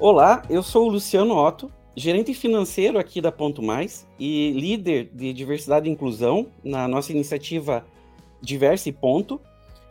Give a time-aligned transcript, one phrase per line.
[0.00, 5.32] Olá, eu sou o Luciano Otto, gerente financeiro aqui da Ponto Mais e líder de
[5.32, 7.84] diversidade e inclusão na nossa iniciativa
[8.40, 9.40] Diverse Ponto.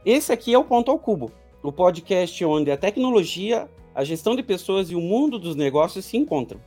[0.06, 1.29] Esse aqui é o Ponto ao Cubo,
[1.62, 6.15] o podcast onde a tecnologia, a gestão de pessoas e o mundo dos negócios se
[6.15, 6.62] encontram.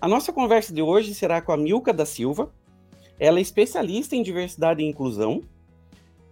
[0.00, 2.50] A nossa conversa de hoje será com a Milka da Silva.
[3.20, 5.42] Ela é especialista em diversidade e inclusão.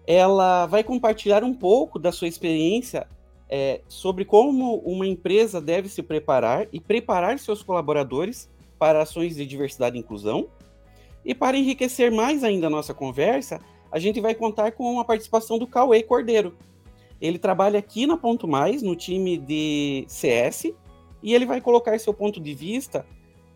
[0.07, 3.07] Ela vai compartilhar um pouco da sua experiência
[3.51, 9.45] é, sobre como uma empresa deve se preparar e preparar seus colaboradores para ações de
[9.45, 10.49] diversidade e inclusão.
[11.25, 15.59] E para enriquecer mais ainda a nossa conversa, a gente vai contar com a participação
[15.59, 16.55] do Cauê Cordeiro.
[17.21, 20.73] Ele trabalha aqui na Ponto Mais, no time de CS,
[21.23, 23.05] e ele vai colocar seu ponto de vista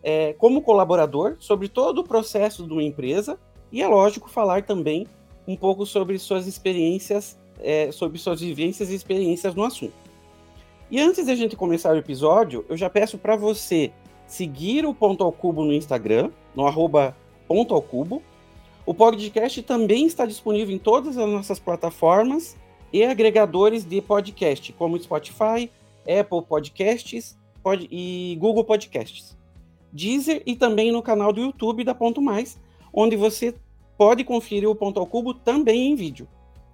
[0.03, 3.39] é, como colaborador sobre todo o processo de uma empresa
[3.71, 5.07] e, é lógico, falar também
[5.47, 9.93] um pouco sobre suas experiências é, sobre suas vivências e experiências no assunto.
[10.89, 13.91] E antes da gente começar o episódio, eu já peço para você
[14.27, 17.15] seguir o Ponto ao Cubo no Instagram, no arroba
[17.47, 18.21] Ponto ao Cubo.
[18.85, 22.55] O podcast também está disponível em todas as nossas plataformas
[22.93, 25.71] e agregadores de podcast, como Spotify,
[26.07, 29.35] Apple Podcasts pod e Google Podcasts.
[29.91, 32.59] Deezer e também no canal do YouTube da Ponto Mais,
[32.93, 33.55] onde você
[33.97, 36.27] pode conferir o Ponto ao Cubo também em vídeo.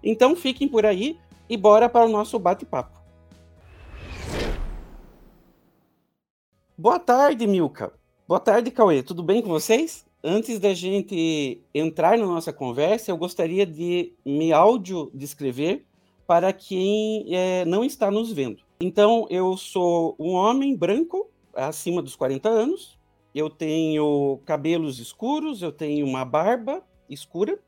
[0.03, 2.99] Então fiquem por aí e bora para o nosso bate-papo.
[6.77, 7.93] Boa tarde, Milka.
[8.27, 9.03] Boa tarde, Cauê.
[9.03, 10.05] Tudo bem com vocês?
[10.23, 15.85] Antes da gente entrar na nossa conversa, eu gostaria de me áudio descrever
[16.25, 18.63] para quem é, não está nos vendo.
[18.79, 22.97] Então, eu sou um homem branco, acima dos 40 anos.
[23.35, 27.59] Eu tenho cabelos escuros, eu tenho uma barba escura,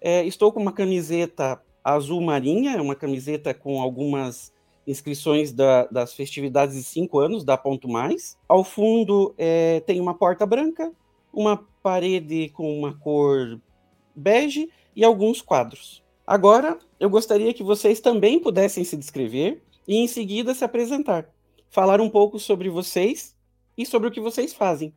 [0.00, 4.52] é, estou com uma camiseta azul marinha, uma camiseta com algumas
[4.86, 8.36] inscrições da, das festividades de cinco anos da Ponto Mais.
[8.48, 10.92] Ao fundo é, tem uma porta branca,
[11.32, 13.60] uma parede com uma cor
[14.14, 16.02] bege e alguns quadros.
[16.26, 21.28] Agora, eu gostaria que vocês também pudessem se descrever e em seguida se apresentar.
[21.68, 23.36] Falar um pouco sobre vocês
[23.76, 24.94] e sobre o que vocês fazem.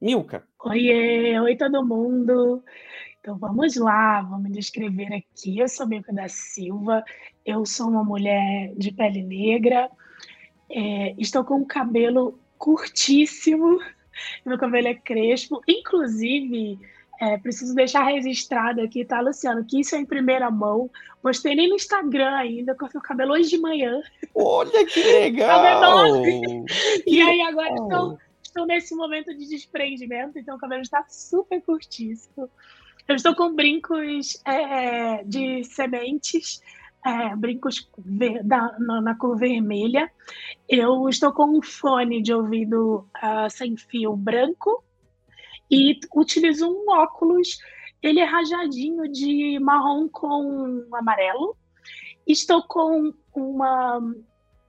[0.00, 0.46] Milka.
[0.64, 2.62] Oiê, oi todo mundo.
[3.28, 5.58] Então vamos lá, vamos descrever aqui.
[5.58, 7.04] Eu sou Milka da Silva,
[7.44, 9.90] eu sou uma mulher de pele negra,
[10.70, 13.80] é, estou com o cabelo curtíssimo,
[14.46, 16.78] meu cabelo é crespo, inclusive.
[17.20, 19.62] É, preciso deixar registrado aqui, tá, Luciano?
[19.62, 20.90] Que isso é em primeira mão.
[21.20, 24.00] Postei nem no Instagram ainda, com o cabelo hoje de manhã.
[24.34, 25.82] Olha que legal!
[25.82, 26.24] Tá
[27.06, 32.48] e aí, agora estou, estou nesse momento de desprendimento, então o cabelo está super curtíssimo.
[33.06, 36.62] Eu estou com brincos é, de sementes,
[37.04, 37.88] é, brincos
[38.44, 40.10] da, na, na, cor vermelha.
[40.68, 44.82] Eu estou com um fone de ouvido uh, sem fio branco
[45.70, 47.58] e utilizo um óculos.
[48.02, 51.56] Ele é rajadinho de marrom com amarelo.
[52.26, 54.00] Estou com uma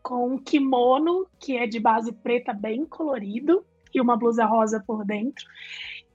[0.01, 5.06] com um kimono que é de base preta bem colorido e uma blusa rosa por
[5.06, 5.46] dentro.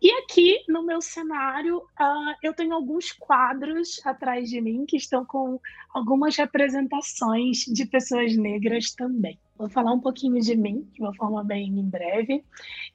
[0.05, 5.25] E aqui no meu cenário, uh, eu tenho alguns quadros atrás de mim que estão
[5.25, 5.59] com
[5.95, 9.39] algumas representações de pessoas negras também.
[9.57, 12.45] Vou falar um pouquinho de mim, de uma forma bem em breve.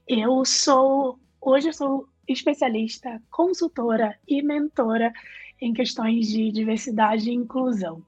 [0.08, 5.12] Eu sou, hoje eu sou especialista, consultora e mentora
[5.60, 8.04] em questões de diversidade e inclusão.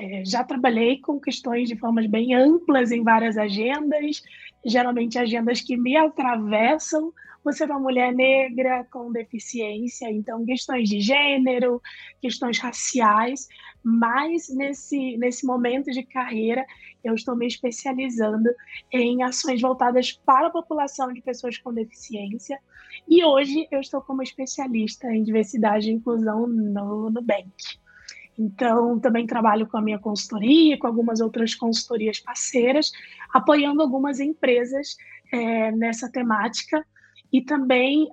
[0.00, 4.22] É, já trabalhei com questões de formas bem amplas em várias agendas,
[4.64, 7.12] geralmente agendas que me atravessam.
[7.44, 11.82] Você é uma mulher negra com deficiência, então questões de gênero,
[12.18, 13.46] questões raciais,
[13.84, 16.64] mas nesse, nesse momento de carreira
[17.04, 18.48] eu estou me especializando
[18.90, 22.58] em ações voltadas para a população de pessoas com deficiência.
[23.06, 27.52] E hoje eu estou como especialista em diversidade e inclusão no Nubank.
[28.40, 32.90] Então, também trabalho com a minha consultoria, com algumas outras consultorias parceiras,
[33.34, 34.96] apoiando algumas empresas
[35.30, 36.82] é, nessa temática
[37.30, 38.08] e também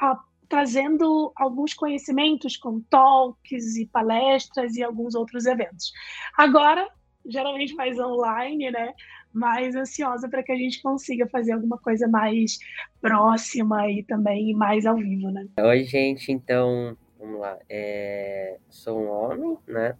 [0.00, 0.18] a,
[0.48, 5.92] trazendo alguns conhecimentos com talks e palestras e alguns outros eventos.
[6.38, 6.88] Agora,
[7.26, 8.94] geralmente mais online, né?
[9.32, 12.58] Mais ansiosa para que a gente consiga fazer alguma coisa mais
[13.00, 15.46] próxima e também mais ao vivo, né?
[15.60, 16.32] Oi, gente.
[16.32, 17.58] Então, vamos lá.
[17.68, 18.58] É...
[18.68, 19.96] Sou um homem, né?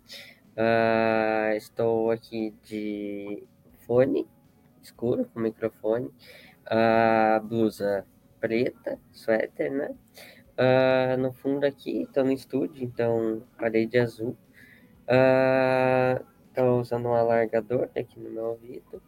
[0.56, 3.46] Uh, estou aqui de
[3.86, 4.26] fone
[4.82, 6.06] escuro, com microfone.
[6.66, 8.06] Uh, blusa
[8.40, 9.94] preta, suéter, né?
[10.58, 14.36] Uh, no fundo aqui, estou no estúdio, então parede azul.
[16.48, 19.02] Estou usando um alargador aqui no meu ouvido.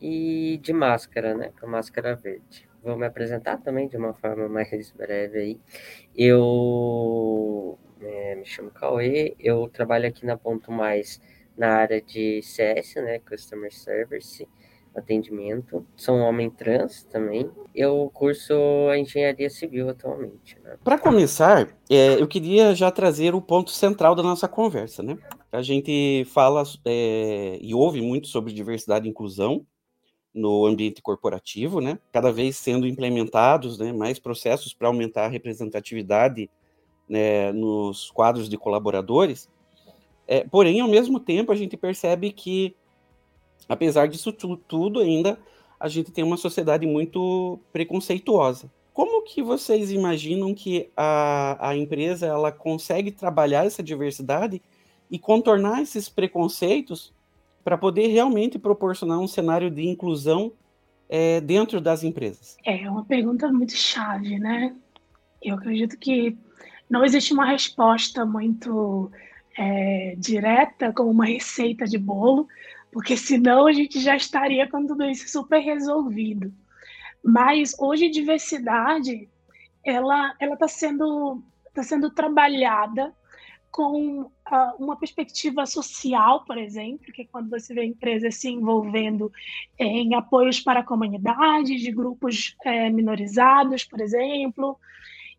[0.00, 1.52] e de máscara, né?
[1.60, 2.68] Com máscara verde.
[2.86, 5.60] Vou me apresentar também de uma forma mais breve aí.
[6.16, 11.20] Eu é, me chamo Cauê, eu trabalho aqui na Ponto Mais
[11.58, 13.18] na área de CS, né?
[13.18, 14.46] Customer Service
[14.94, 15.84] atendimento.
[15.96, 17.50] Sou um homem trans também.
[17.74, 18.54] Eu curso
[18.96, 20.56] engenharia civil atualmente.
[20.62, 20.76] Né?
[20.84, 25.18] Para começar, é, eu queria já trazer o ponto central da nossa conversa, né?
[25.50, 29.66] A gente fala é, e ouve muito sobre diversidade e inclusão
[30.36, 31.98] no ambiente corporativo, né?
[32.12, 36.50] Cada vez sendo implementados, né, mais processos para aumentar a representatividade
[37.08, 39.48] né, nos quadros de colaboradores.
[40.28, 42.76] É, porém, ao mesmo tempo, a gente percebe que
[43.68, 45.38] apesar disso tudo, ainda
[45.78, 48.70] a gente tem uma sociedade muito preconceituosa.
[48.92, 54.62] Como que vocês imaginam que a, a empresa ela consegue trabalhar essa diversidade
[55.10, 57.12] e contornar esses preconceitos
[57.66, 60.52] para poder realmente proporcionar um cenário de inclusão
[61.08, 62.56] é, dentro das empresas?
[62.64, 64.72] É uma pergunta muito chave, né?
[65.42, 66.38] Eu acredito que
[66.88, 69.10] não existe uma resposta muito
[69.58, 72.46] é, direta como uma receita de bolo,
[72.92, 76.52] porque senão a gente já estaria com tudo isso super resolvido.
[77.20, 79.28] Mas hoje diversidade
[79.84, 81.42] ela ela está sendo
[81.74, 83.12] tá sendo trabalhada
[83.76, 84.30] com uh,
[84.78, 89.30] uma perspectiva social, por exemplo, que é quando você vê empresas se envolvendo
[89.78, 94.80] em apoios para comunidades, de grupos é, minorizados, por exemplo,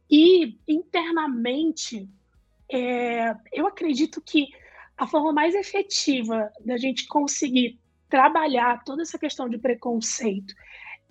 [0.08, 2.08] e internamente,
[2.72, 4.50] é, eu acredito que
[4.96, 10.54] a forma mais efetiva da gente conseguir trabalhar toda essa questão de preconceito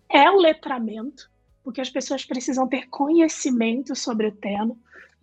[0.09, 1.29] é o letramento,
[1.65, 4.77] porque as pessoas precisam ter conhecimento sobre o tema.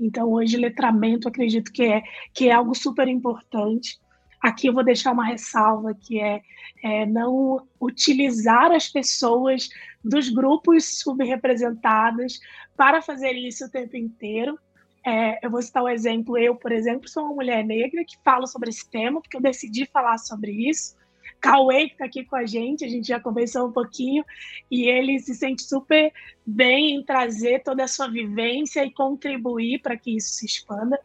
[0.06, 2.02] Então, hoje, letramento, acredito que é,
[2.34, 4.00] que é algo super importante.
[4.42, 6.42] Aqui eu vou deixar uma ressalva que é,
[6.84, 9.70] é não utilizar as pessoas
[10.04, 12.40] dos grupos subrepresentados
[12.76, 14.60] para fazer isso o tempo inteiro,
[15.06, 18.48] é, eu vou citar um exemplo, eu, por exemplo, sou uma mulher negra que falo
[18.48, 20.96] sobre esse tema, porque eu decidi falar sobre isso.
[21.44, 24.24] Cauê, que está aqui com a gente, a gente já conversou um pouquinho,
[24.72, 26.14] e ele se sente super
[26.46, 30.98] bem em trazer toda a sua vivência e contribuir para que isso se expanda.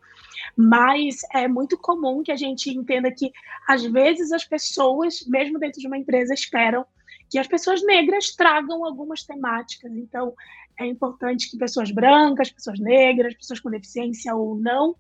[0.57, 3.33] Mas é muito comum que a gente entenda que,
[3.67, 6.87] às vezes, as pessoas, mesmo dentro de uma empresa, esperam
[7.29, 9.91] que as pessoas negras tragam algumas temáticas.
[9.93, 10.35] Então,
[10.79, 14.95] é importante que pessoas brancas, pessoas negras, pessoas com deficiência ou não,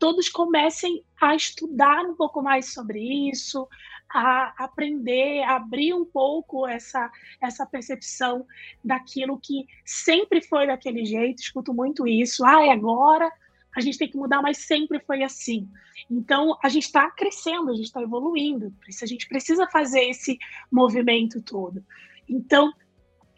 [0.00, 2.98] todos comecem a estudar um pouco mais sobre
[3.30, 3.68] isso,
[4.12, 7.10] a aprender, a abrir um pouco essa,
[7.40, 8.44] essa percepção
[8.84, 11.40] daquilo que sempre foi daquele jeito.
[11.40, 12.44] Escuto muito isso.
[12.44, 13.30] Ah, agora
[13.74, 15.68] a gente tem que mudar, mas sempre foi assim.
[16.10, 20.10] Então, a gente está crescendo, a gente está evoluindo, por isso a gente precisa fazer
[20.10, 20.38] esse
[20.70, 21.84] movimento todo.
[22.28, 22.72] Então,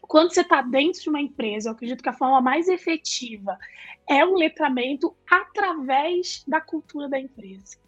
[0.00, 3.58] quando você está dentro de uma empresa, eu acredito que a forma mais efetiva
[4.08, 7.81] é o letramento através da cultura da empresa.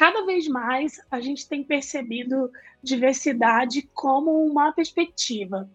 [0.00, 2.50] Cada vez mais a gente tem percebido
[2.82, 5.70] diversidade como uma perspectiva.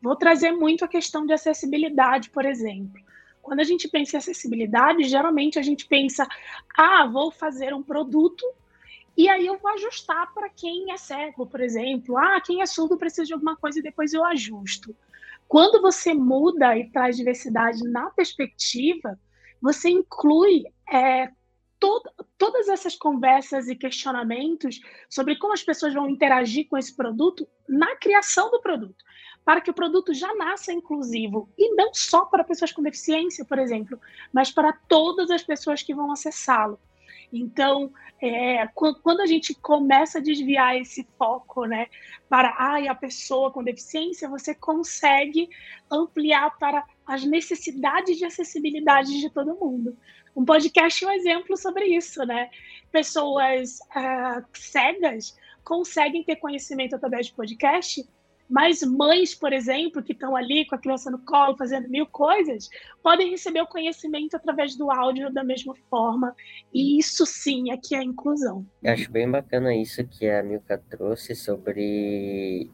[0.00, 2.98] Vou trazer muito a questão de acessibilidade, por exemplo.
[3.42, 6.26] Quando a gente pensa em acessibilidade, geralmente a gente pensa:
[6.74, 8.46] ah, vou fazer um produto
[9.14, 12.16] e aí eu vou ajustar para quem é cego, por exemplo.
[12.16, 14.96] Ah, quem é surdo precisa de alguma coisa e depois eu ajusto.
[15.46, 19.20] Quando você muda e traz diversidade na perspectiva,
[19.60, 21.30] você inclui é,
[22.38, 27.96] todas essas conversas e questionamentos sobre como as pessoas vão interagir com esse produto na
[27.96, 29.04] criação do produto,
[29.44, 33.58] para que o produto já nasça inclusivo e não só para pessoas com deficiência, por
[33.58, 33.98] exemplo,
[34.32, 36.78] mas para todas as pessoas que vão acessá-lo.
[37.32, 41.86] Então, é, quando a gente começa a desviar esse foco, né,
[42.28, 45.48] para ai, a pessoa com deficiência, você consegue
[45.90, 49.96] ampliar para as necessidades de acessibilidade de todo mundo.
[50.34, 52.50] Um podcast é um exemplo sobre isso, né?
[52.92, 58.06] Pessoas uh, cegas conseguem ter conhecimento através de podcast
[58.48, 62.68] mas mães, por exemplo, que estão ali com a criança no colo, fazendo mil coisas,
[63.02, 66.34] podem receber o conhecimento através do áudio da mesma forma.
[66.72, 68.64] E isso sim é que é a inclusão.
[68.82, 72.70] Eu acho bem bacana isso que a Milka trouxe sobre.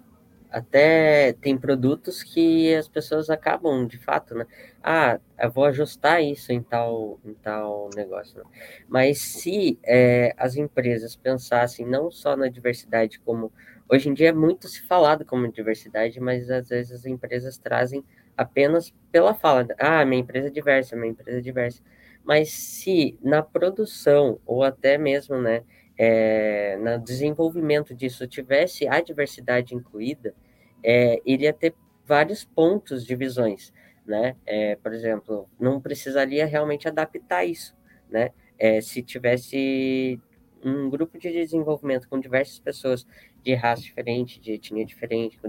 [0.50, 4.46] Até tem produtos que as pessoas acabam, de fato, né?
[4.82, 8.36] Ah, eu vou ajustar isso em tal, em tal negócio.
[8.38, 8.44] Né?
[8.86, 13.50] Mas se é, as empresas pensassem não só na diversidade como
[13.90, 18.04] Hoje em dia é muito se falado como diversidade, mas às vezes as empresas trazem
[18.36, 19.66] apenas pela fala.
[19.78, 21.82] Ah, minha empresa é diversa, minha empresa é diversa.
[22.24, 25.62] Mas se na produção, ou até mesmo né,
[25.98, 30.34] é, no desenvolvimento disso, tivesse a diversidade incluída,
[30.82, 31.74] é, iria ter
[32.04, 33.72] vários pontos de visões,
[34.06, 34.36] né?
[34.44, 37.76] É, por exemplo, não precisaria realmente adaptar isso,
[38.10, 38.30] né?
[38.58, 40.20] É, se tivesse
[40.64, 43.06] um grupo de desenvolvimento com diversas pessoas
[43.42, 45.48] de raça diferente, de etnia diferente, com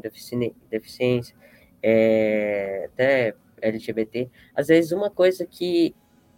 [0.70, 1.36] deficiência,
[1.82, 5.96] é, até LGBT, às vezes uma coisa que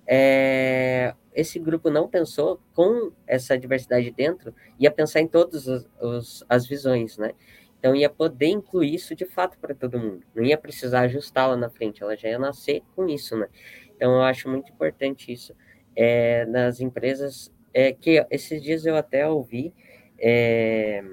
[0.07, 5.87] é, esse grupo não pensou com essa diversidade dentro, ia pensar em todas
[6.47, 7.31] as visões, né?
[7.79, 10.25] Então ia poder incluir isso de fato para todo mundo.
[10.33, 13.47] Não ia precisar ajustá-la na frente, ela já ia nascer com isso, né?
[13.95, 15.55] Então eu acho muito importante isso
[15.95, 17.53] é, nas empresas.
[17.73, 19.73] É, que esses dias eu até ouvi
[20.17, 21.03] é,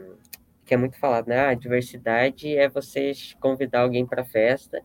[0.73, 1.39] que é muito falado, né?
[1.39, 4.81] Ah, diversidade é você convidar alguém para festa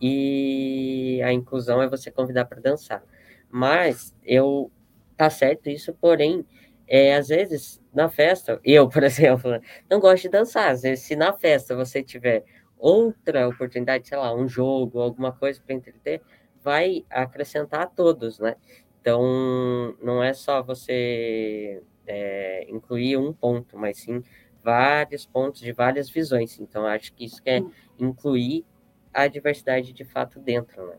[0.00, 3.02] e a inclusão é você convidar para dançar.
[3.50, 4.70] Mas eu
[5.16, 6.46] tá certo isso, porém
[6.86, 10.70] é, às vezes, na festa, eu, por exemplo, não gosto de dançar.
[10.70, 12.44] Às vezes, se na festa você tiver
[12.78, 16.22] outra oportunidade, sei lá, um jogo, alguma coisa para entreter,
[16.62, 18.54] vai acrescentar a todos, né?
[19.00, 24.22] Então, não é só você é, incluir um ponto, mas sim
[24.62, 26.58] vários pontos de várias visões.
[26.60, 27.62] Então, acho que isso quer
[27.98, 28.64] incluir
[29.12, 30.96] a diversidade de fato dentro, né?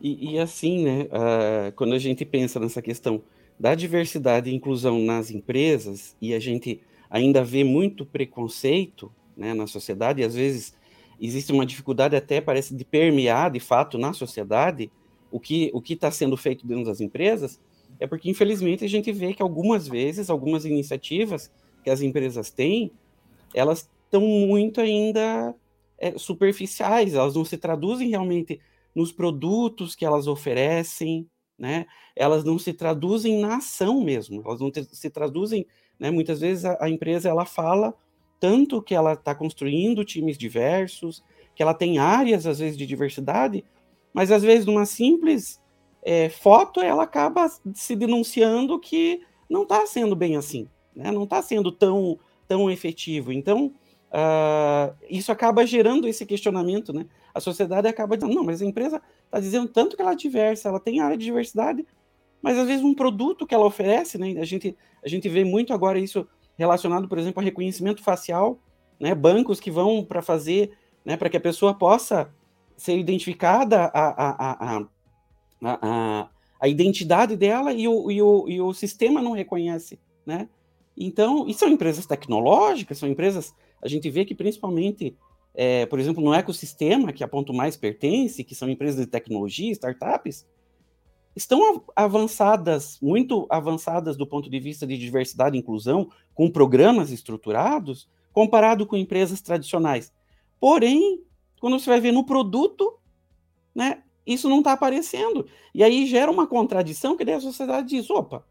[0.00, 3.22] E, e assim, né, uh, quando a gente pensa nessa questão
[3.58, 9.66] da diversidade e inclusão nas empresas, e a gente ainda vê muito preconceito né, na
[9.66, 10.74] sociedade, e às vezes
[11.20, 14.90] existe uma dificuldade até, parece, de permear, de fato, na sociedade,
[15.30, 17.60] o que o está sendo feito dentro das empresas,
[17.98, 21.50] é porque, infelizmente, a gente vê que algumas vezes, algumas iniciativas
[21.82, 22.90] que as empresas têm,
[23.54, 25.54] elas estão muito ainda
[25.98, 28.60] é, superficiais, elas não se traduzem realmente
[28.94, 31.86] nos produtos que elas oferecem, né?
[32.14, 35.66] Elas não se traduzem na ação mesmo, elas não se traduzem,
[35.98, 36.10] né?
[36.10, 37.94] Muitas vezes a, a empresa ela fala
[38.40, 43.64] tanto que ela está construindo times diversos, que ela tem áreas às vezes de diversidade,
[44.12, 45.60] mas às vezes numa simples
[46.02, 49.20] é, foto ela acaba se denunciando que
[49.50, 50.68] não está sendo bem assim,
[50.98, 51.10] né?
[51.10, 53.32] Não está sendo tão tão efetivo.
[53.32, 53.72] Então
[54.08, 57.06] uh, isso acaba gerando esse questionamento, né?
[57.32, 60.68] A sociedade acaba dizendo, não, mas a empresa está dizendo tanto que ela é diversa,
[60.68, 61.86] ela tem área de diversidade,
[62.42, 64.40] mas às vezes um produto que ela oferece, né?
[64.40, 66.26] A gente, a gente vê muito agora isso
[66.56, 68.58] relacionado, por exemplo, a reconhecimento facial,
[68.98, 69.14] né?
[69.14, 70.72] Bancos que vão para fazer,
[71.04, 71.16] né?
[71.16, 72.32] Para que a pessoa possa
[72.76, 74.86] ser identificada a, a, a,
[75.60, 76.28] a,
[76.60, 80.48] a identidade dela e o, e, o, e o sistema não reconhece, né?
[80.98, 85.16] Então, e são empresas tecnológicas, são empresas, a gente vê que principalmente
[85.60, 89.72] é, por exemplo, no ecossistema, que a Ponto Mais pertence, que são empresas de tecnologia,
[89.72, 90.46] startups,
[91.34, 98.08] estão avançadas, muito avançadas do ponto de vista de diversidade e inclusão, com programas estruturados,
[98.32, 100.12] comparado com empresas tradicionais.
[100.60, 101.24] Porém,
[101.60, 102.96] quando você vai ver no produto,
[103.74, 105.44] né, isso não está aparecendo.
[105.74, 108.44] E aí gera uma contradição que daí a sociedade diz, opa,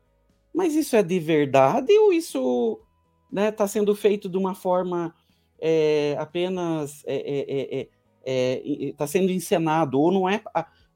[0.58, 2.80] mas isso é de verdade ou isso
[3.26, 5.14] está né, tá sendo feito de uma forma
[5.60, 7.88] é, apenas está é,
[8.26, 10.42] é, tá sendo encenado ou não é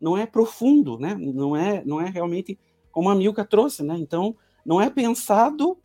[0.01, 1.13] não é profundo, né?
[1.13, 2.57] Não é não é realmente
[2.91, 3.95] como a Milka trouxe, né?
[3.99, 5.77] Então não é pensado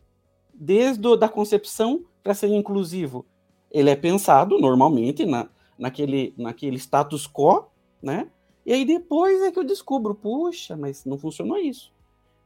[0.51, 3.27] desde da concepção para ser inclusivo.
[3.69, 7.65] Ele é pensado normalmente na, naquele, naquele status quo,
[8.01, 8.27] né?
[8.65, 11.95] E aí depois é que eu descubro, puxa, mas não funcionou isso.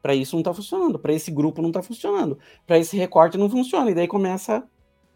[0.02, 3.50] Para isso não está funcionando, para esse grupo não está funcionando, para esse recorte não
[3.50, 3.92] funciona.
[3.92, 4.64] E daí começa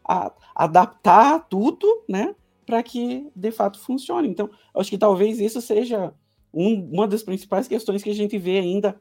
[0.03, 4.27] a, adaptar tudo, né, para que de fato funcione.
[4.27, 6.13] Então, acho que talvez isso seja
[6.53, 8.99] um, uma das principais questões que a gente vê ainda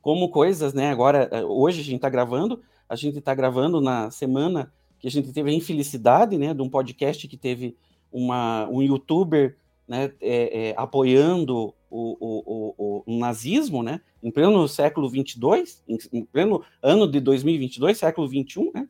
[0.00, 0.90] como coisas, né?
[0.90, 5.10] Agora, eh, hoje a gente está gravando, a gente está gravando na semana que a
[5.10, 7.76] gente teve a infelicidade, né, de um podcast que teve
[8.10, 9.56] uma, um youtuber,
[9.88, 15.98] né, é, é, apoiando o, o, o, o, nazismo, né, em pleno século 22, em,
[16.12, 18.86] em pleno ano de 2022, século 21, né,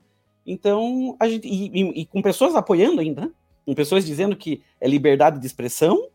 [0.50, 3.30] então, a gente, e, e, e, com pessoas apoiando ainda, né?
[3.66, 6.08] com pessoas dizendo que é liberdade de expressão,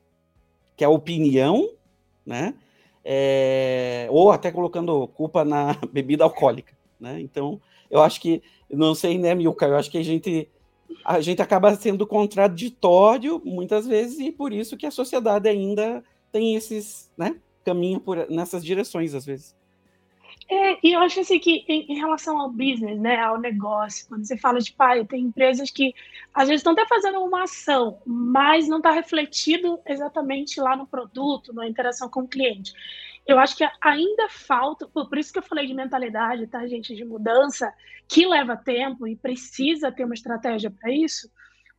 [0.75, 1.70] que é opinião,
[2.25, 2.56] né?
[3.06, 7.22] É, ou até colocando culpa na bebida alcoólica, né?
[7.22, 7.62] Então,
[7.92, 10.50] eu acho que, não sei, né, Milka, eu acho que a gente,
[11.04, 16.56] a gente acaba sendo contraditório muitas vezes e por isso que a sociedade ainda tem
[16.56, 19.56] esses, né, caminha por nessas direções às vezes.
[20.50, 24.26] É, e eu acho assim que em, em, relação ao business, né, ao negócio, quando
[24.26, 25.94] você fala de pai, tem empresas que
[26.34, 31.54] às vezes estão até fazendo uma ação, mas não está refletido exatamente lá no produto,
[31.54, 32.74] na interação com o cliente.
[33.25, 37.06] Eu acho que ainda falta, por isso que eu falei de mentalidade, tá, gente, de
[37.06, 37.74] mudança,
[38.08, 41.32] que leva tempo e precisa ter uma estratégia para isso,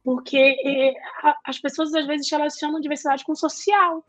[0.02, 0.94] porque é,
[1.44, 4.04] as pessoas às vezes relacionam diversidade com social.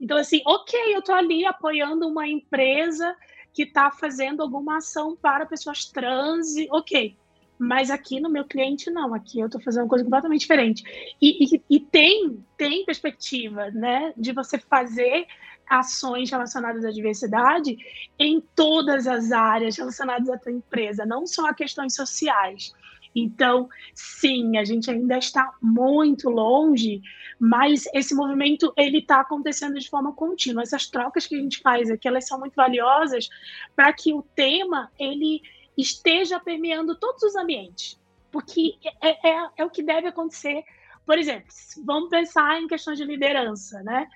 [0.00, 3.14] Então, assim, ok, eu estou ali apoiando uma empresa
[3.52, 7.16] que está fazendo alguma ação para pessoas trans, ok.
[7.58, 9.12] Mas aqui no meu cliente, não.
[9.12, 10.82] Aqui eu estou fazendo uma coisa completamente diferente.
[11.20, 15.26] E, e, e, tem, tem perspectiva, né, de você fazer
[15.70, 17.78] ações relacionadas à diversidade
[18.18, 22.74] em todas as áreas relacionadas à tua empresa, não só a questões sociais.
[23.14, 27.00] Então, sim, a gente ainda está muito longe,
[27.38, 30.62] mas esse movimento ele está acontecendo de forma contínua.
[30.62, 33.28] Essas trocas que a gente faz aqui, elas são muito valiosas
[33.74, 35.42] para que o tema ele
[35.76, 37.98] esteja permeando todos os ambientes,
[38.30, 40.62] porque é, é, é o que deve acontecer.
[41.04, 41.48] Por exemplo,
[41.84, 44.06] vamos pensar em questões de liderança, né?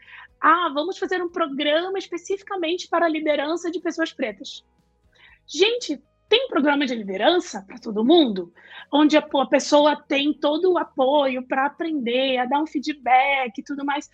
[0.47, 4.63] Ah, vamos fazer um programa especificamente para a liderança de pessoas pretas.
[5.47, 5.99] Gente,
[6.29, 8.53] tem programa de liderança para todo mundo,
[8.93, 13.63] onde a, a, pessoa tem todo o apoio para aprender, a dar um feedback e
[13.63, 14.11] tudo mais.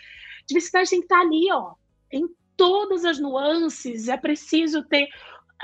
[0.47, 1.75] Diversidade tem que estar tá ali, ó,
[2.13, 4.07] em todas as nuances.
[4.07, 5.09] É preciso ter.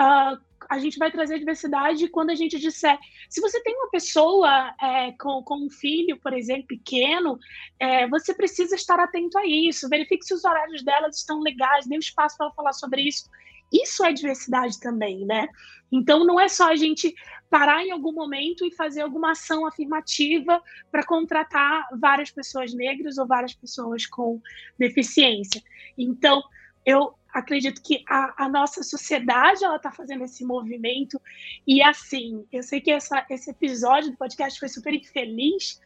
[0.01, 2.99] Uh, a gente vai trazer diversidade quando a gente disser.
[3.29, 7.39] Se você tem uma pessoa é, com, com um filho, por exemplo, pequeno,
[7.79, 9.89] é, você precisa estar atento a isso.
[9.89, 13.29] Verifique se os horários delas estão legais, dê um espaço para falar sobre isso.
[13.73, 15.49] Isso é diversidade também, né?
[15.91, 17.15] Então não é só a gente
[17.51, 20.61] parar em algum momento e fazer alguma ação afirmativa
[20.91, 24.41] para contratar várias pessoas negras ou várias pessoas com
[24.79, 25.63] deficiência.
[25.97, 26.43] Então,
[26.85, 31.21] eu acredito que a, a nossa sociedade ela está fazendo esse movimento
[31.67, 35.81] e assim, eu sei que essa, esse episódio do podcast foi super infeliz,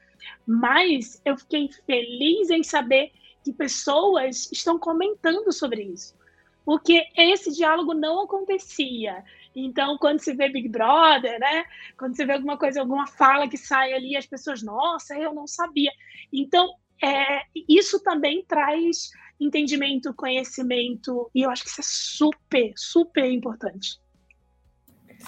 [0.47, 6.19] mas eu fiquei feliz em saber que pessoas estão comentando sobre isso
[6.64, 9.25] porque esse diálogo não acontecia.
[9.57, 11.64] Então, quando se vê Big Brother, né?
[11.99, 15.49] Quando você vê alguma coisa, alguma fala que sai ali, as pessoas, nossa, eu não
[15.49, 15.90] sabia.
[16.33, 16.72] Então,
[17.03, 23.99] é, isso também traz entendimento, conhecimento, e eu acho que isso é super, super importante.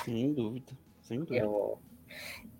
[0.05, 1.45] Sem dúvida, sem dúvida.
[1.45, 1.79] Eu,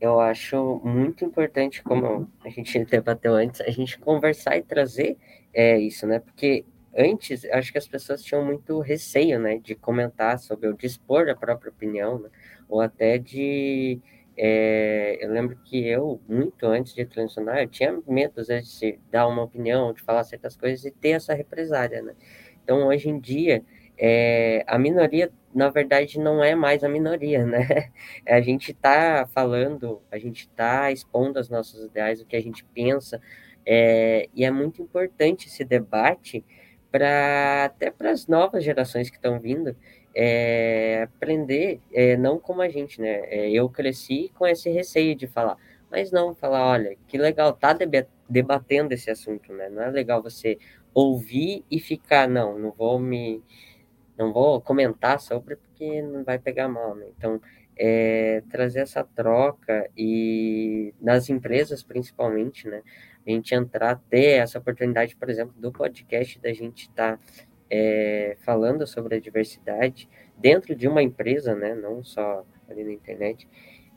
[0.01, 5.19] eu acho muito importante, como a gente debateu antes, a gente conversar e trazer
[5.53, 6.19] é, isso, né?
[6.19, 6.65] Porque
[6.97, 11.35] antes, acho que as pessoas tinham muito receio, né, de comentar sobre ou dispor a
[11.35, 12.29] própria opinião, né,
[12.69, 14.01] ou até de
[14.37, 18.99] é, eu lembro que eu, muito antes de transicionar, eu tinha medo às vezes, de
[19.11, 22.15] dar uma opinião, de falar certas coisas e ter essa represária, né?
[22.63, 23.63] Então, hoje em dia,
[23.99, 27.91] é, a minoria, na verdade, não é mais a minoria, né?
[28.27, 32.65] A gente está falando, a gente está expondo os nossos ideais, o que a gente
[32.65, 33.21] pensa,
[33.67, 36.45] é, e é muito importante esse debate,
[36.91, 39.75] para até para as novas gerações que estão vindo
[40.15, 43.21] é, aprender, é, não como a gente, né?
[43.27, 45.57] É, eu cresci com esse receio de falar,
[45.91, 47.77] mas não falar, olha, que legal, tá
[48.29, 49.69] debatendo esse assunto, né?
[49.69, 50.59] Não é legal você
[50.95, 53.43] ouvir e ficar, não, não vou me,
[54.17, 57.07] não vou comentar sobre porque não vai pegar mal, né?
[57.17, 57.41] Então,
[57.77, 62.83] é, trazer essa troca e nas empresas principalmente, né?
[63.27, 67.23] a gente entrar, ter essa oportunidade, por exemplo, do podcast, da gente estar tá,
[67.75, 70.07] é, falando sobre a diversidade
[70.37, 73.49] dentro de uma empresa, né, não só ali na internet,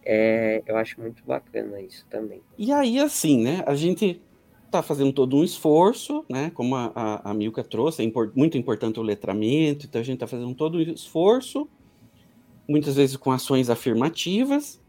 [0.06, 2.42] é, eu acho muito bacana isso também.
[2.58, 4.22] E aí, assim, né, a gente
[4.66, 8.58] está fazendo todo um esforço, né, como a, a, a Milka trouxe, é import, muito
[8.58, 11.68] importante o letramento, então a gente está fazendo todo um esforço,
[12.66, 14.82] muitas vezes com ações afirmativas,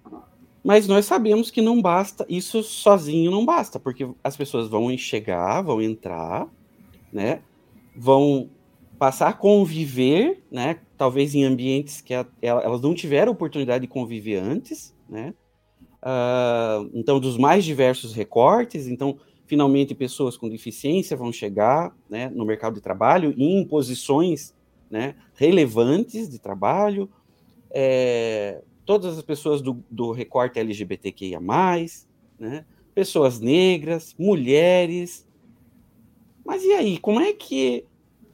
[0.63, 5.61] mas nós sabemos que não basta, isso sozinho não basta, porque as pessoas vão chegar,
[5.63, 6.49] vão entrar,
[7.13, 7.43] né?
[7.95, 8.51] Vão
[8.99, 10.81] passar a conviver, né?
[10.97, 15.35] Talvez em ambientes que a, elas não tiveram oportunidade de conviver antes, né?
[16.03, 22.45] Uh, então, dos mais diversos recortes, então, finalmente, pessoas com deficiência vão chegar né, no
[22.45, 24.55] mercado de trabalho em posições
[24.89, 27.11] né, relevantes de trabalho.
[27.71, 31.41] É, todas as pessoas do, do recorte LGBTQIA,
[32.39, 32.65] né?
[32.95, 35.29] pessoas negras, mulheres.
[36.45, 37.85] Mas e aí, como é que.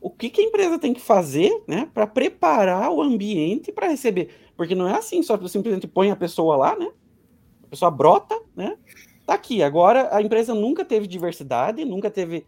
[0.02, 4.30] O que, que a empresa tem que fazer né, para preparar o ambiente para receber?
[4.56, 6.90] Porque não é assim, só simplesmente põe a pessoa lá, né?
[7.62, 8.76] A pessoa brota, né?
[9.24, 9.62] Tá aqui.
[9.62, 12.44] Agora, a empresa nunca teve diversidade, nunca teve.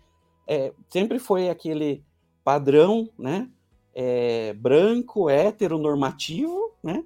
[0.48, 2.04] É, sempre foi aquele
[2.42, 3.48] padrão, né?
[3.94, 7.04] É, branco, heteronormativo, né?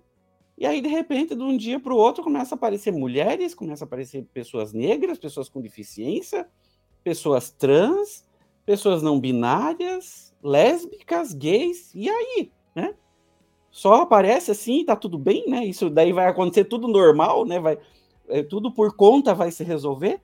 [0.56, 3.84] E aí, de repente, de um dia para o outro, começa a aparecer mulheres, começa
[3.84, 6.48] a aparecer pessoas negras, pessoas com deficiência,
[7.04, 8.26] pessoas trans,
[8.66, 12.94] pessoas não binárias, lésbicas, gays, e aí, né?
[13.70, 15.64] Só aparece assim, tá tudo bem, né?
[15.64, 17.60] Isso daí vai acontecer tudo normal, né?
[17.60, 17.78] Vai,
[18.28, 20.20] é, tudo por conta vai se resolver.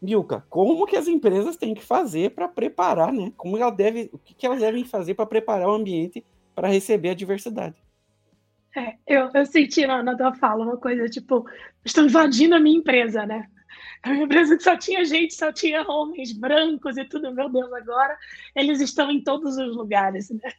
[0.00, 3.32] Milka, como que as empresas têm que fazer para preparar, né?
[3.36, 7.10] Como ela deve, o que, que elas devem fazer para preparar o ambiente para receber
[7.10, 7.76] a diversidade?
[8.76, 11.44] É, eu, eu senti na, na tua fala uma coisa tipo,
[11.84, 13.46] estão invadindo a minha empresa, né?
[14.02, 17.70] A minha empresa que só tinha gente, só tinha homens brancos e tudo, meu Deus,
[17.72, 18.16] agora
[18.54, 20.52] eles estão em todos os lugares, né?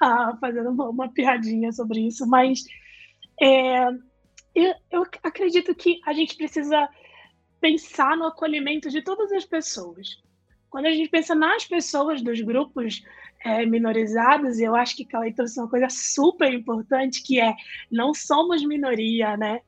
[0.00, 2.64] Ah, fazendo uma, uma, piadinha sobre isso, mas
[3.40, 3.88] é,
[4.54, 6.88] eu, eu acredito que a gente precisa
[7.60, 10.20] pensar no acolhimento de todas as pessoas.
[10.68, 13.02] Quando a gente pensa nas pessoas dos grupos
[13.44, 17.54] é, minorizados, eu acho que Cauê trouxe uma coisa super importante, que é
[17.90, 19.60] não somos minoria, né?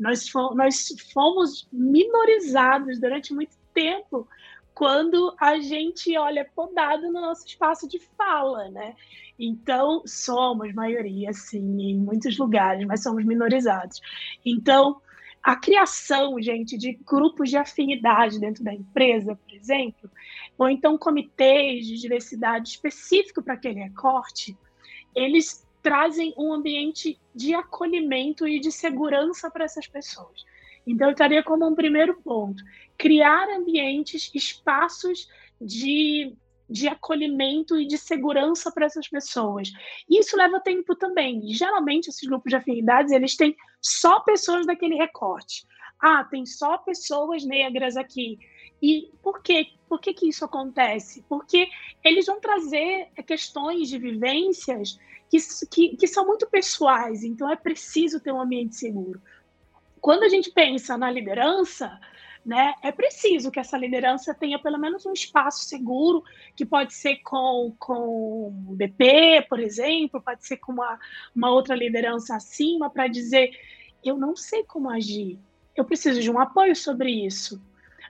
[0.00, 4.26] Nós fomos, nós fomos minorizados durante muito tempo
[4.72, 8.96] quando a gente olha podado no nosso espaço de fala, né?
[9.38, 14.00] Então, somos maioria, sim, em muitos lugares, mas somos minorizados.
[14.44, 15.02] Então,
[15.42, 20.10] a criação, gente, de grupos de afinidade dentro da empresa, por exemplo,
[20.56, 24.56] ou então comitês de diversidade específico para aquele recorte,
[25.14, 30.44] eles trazem um ambiente de acolhimento e de segurança para essas pessoas.
[30.86, 32.62] Então, eu estaria como um primeiro ponto:
[32.96, 35.28] criar ambientes, espaços
[35.60, 36.36] de
[36.70, 39.72] de acolhimento e de segurança para essas pessoas.
[40.08, 41.52] Isso leva tempo também.
[41.52, 45.66] Geralmente, esses grupos de afinidades, eles têm só pessoas daquele recorte.
[46.00, 48.38] Ah, tem só pessoas negras aqui.
[48.80, 49.66] E por quê?
[49.88, 51.24] Por que, que isso acontece?
[51.28, 51.68] Porque
[52.04, 54.98] eles vão trazer questões de vivências
[55.30, 55.38] que,
[55.70, 59.22] que, que são muito pessoais, então é preciso ter um ambiente seguro.
[60.00, 61.98] Quando a gente pensa na liderança,
[62.44, 62.74] né?
[62.82, 66.24] É preciso que essa liderança tenha pelo menos um espaço seguro,
[66.56, 70.98] que pode ser com, com o BP, por exemplo, pode ser com uma,
[71.36, 73.50] uma outra liderança acima, para dizer:
[74.02, 75.38] eu não sei como agir,
[75.76, 77.60] eu preciso de um apoio sobre isso.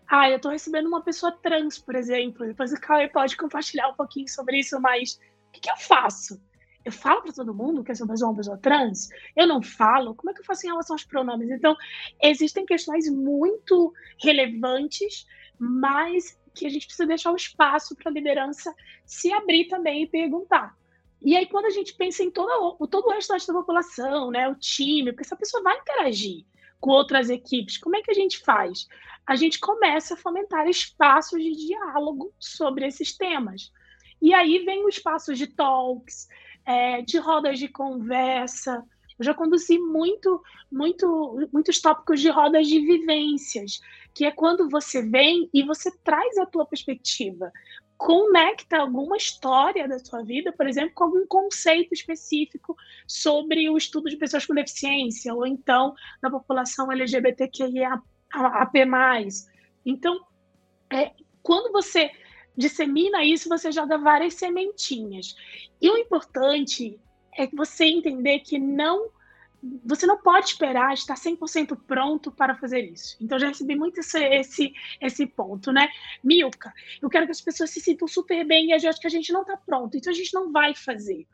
[0.07, 3.95] Ah, eu estou recebendo uma pessoa trans, por exemplo, depois o Cauê pode compartilhar um
[3.95, 6.41] pouquinho sobre isso, mas o que, que eu faço?
[6.85, 9.09] Eu falo para todo mundo que eu sou uma pessoa trans?
[9.37, 10.15] Eu não falo?
[10.15, 11.51] Como é que eu faço em relação aos pronomes?
[11.51, 11.77] Então,
[12.23, 15.27] existem questões muito relevantes,
[15.59, 20.07] mas que a gente precisa deixar o espaço para a liderança se abrir também e
[20.07, 20.75] perguntar.
[21.23, 24.55] E aí, quando a gente pensa em todo, todo o restante da população, né, o
[24.55, 26.47] time, porque essa pessoa vai interagir
[26.81, 28.89] com outras equipes, como é que a gente faz?
[29.27, 33.71] A gente começa a fomentar espaços de diálogo sobre esses temas.
[34.21, 36.27] E aí vem o espaço de talks,
[36.71, 38.85] é, de rodas de conversa.
[39.19, 43.81] Eu já conduzi muito, muito, muitos tópicos de rodas de vivências,
[44.15, 47.53] que é quando você vem e você traz a tua perspectiva,
[47.99, 54.09] conecta alguma história da sua vida, por exemplo, com algum conceito específico sobre o estudo
[54.09, 58.01] de pessoas com deficiência, ou então da população LGBTQIA+.
[59.85, 60.21] Então,
[60.93, 62.11] é, quando você
[62.57, 65.35] dissemina isso, você joga várias sementinhas.
[65.81, 67.01] E o importante
[67.37, 69.11] é você entender que não
[69.85, 73.17] você não pode esperar estar 100% pronto para fazer isso.
[73.21, 75.87] Então, já recebi muito esse, esse, esse ponto, né?
[76.25, 79.11] Milka, eu quero que as pessoas se sintam super bem e eu acho que a
[79.11, 81.27] gente não está pronto, então a gente não vai fazer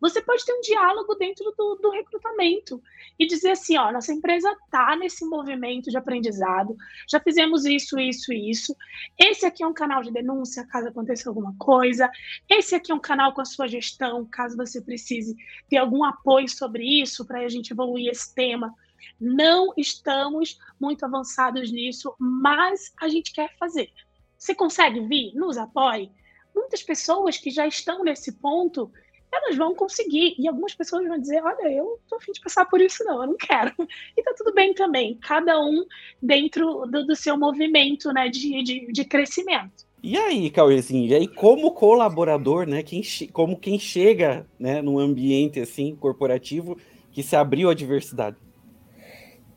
[0.00, 2.82] você pode ter um diálogo dentro do, do recrutamento
[3.18, 6.76] e dizer assim: ó, nossa empresa está nesse movimento de aprendizado,
[7.08, 8.76] já fizemos isso, isso e isso.
[9.18, 12.10] Esse aqui é um canal de denúncia caso aconteça alguma coisa.
[12.48, 15.34] Esse aqui é um canal com a sua gestão, caso você precise
[15.68, 18.74] ter algum apoio sobre isso para a gente evoluir esse tema.
[19.20, 23.90] Não estamos muito avançados nisso, mas a gente quer fazer.
[24.36, 25.34] Você consegue vir?
[25.34, 26.10] Nos apoie?
[26.54, 28.92] Muitas pessoas que já estão nesse ponto
[29.34, 30.34] elas vão conseguir.
[30.38, 33.22] E algumas pessoas vão dizer: olha, eu não tô afim de passar por isso, não,
[33.22, 33.72] eu não quero.
[34.16, 35.84] E tá tudo bem também, cada um
[36.22, 39.84] dentro do, do seu movimento né, de, de, de crescimento.
[40.02, 43.00] E aí, Cauê, assim, e aí como colaborador, né, quem,
[43.32, 46.76] como quem chega né, num ambiente assim corporativo
[47.10, 48.36] que se abriu à diversidade?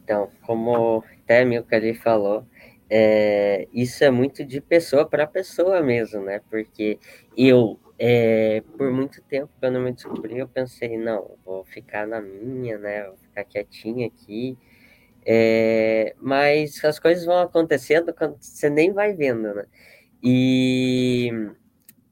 [0.04, 2.46] Então, como até Milka ali falou,
[2.90, 6.40] é, isso é muito de pessoa para pessoa mesmo, né?
[6.50, 6.98] Porque
[7.36, 12.22] eu é, por muito tempo, quando eu me descobri, eu pensei, não, vou ficar na
[12.22, 13.06] minha, né?
[13.06, 14.58] Vou ficar quietinha aqui.
[15.26, 19.66] É, mas as coisas vão acontecendo quando você nem vai vendo, né?
[20.24, 21.32] E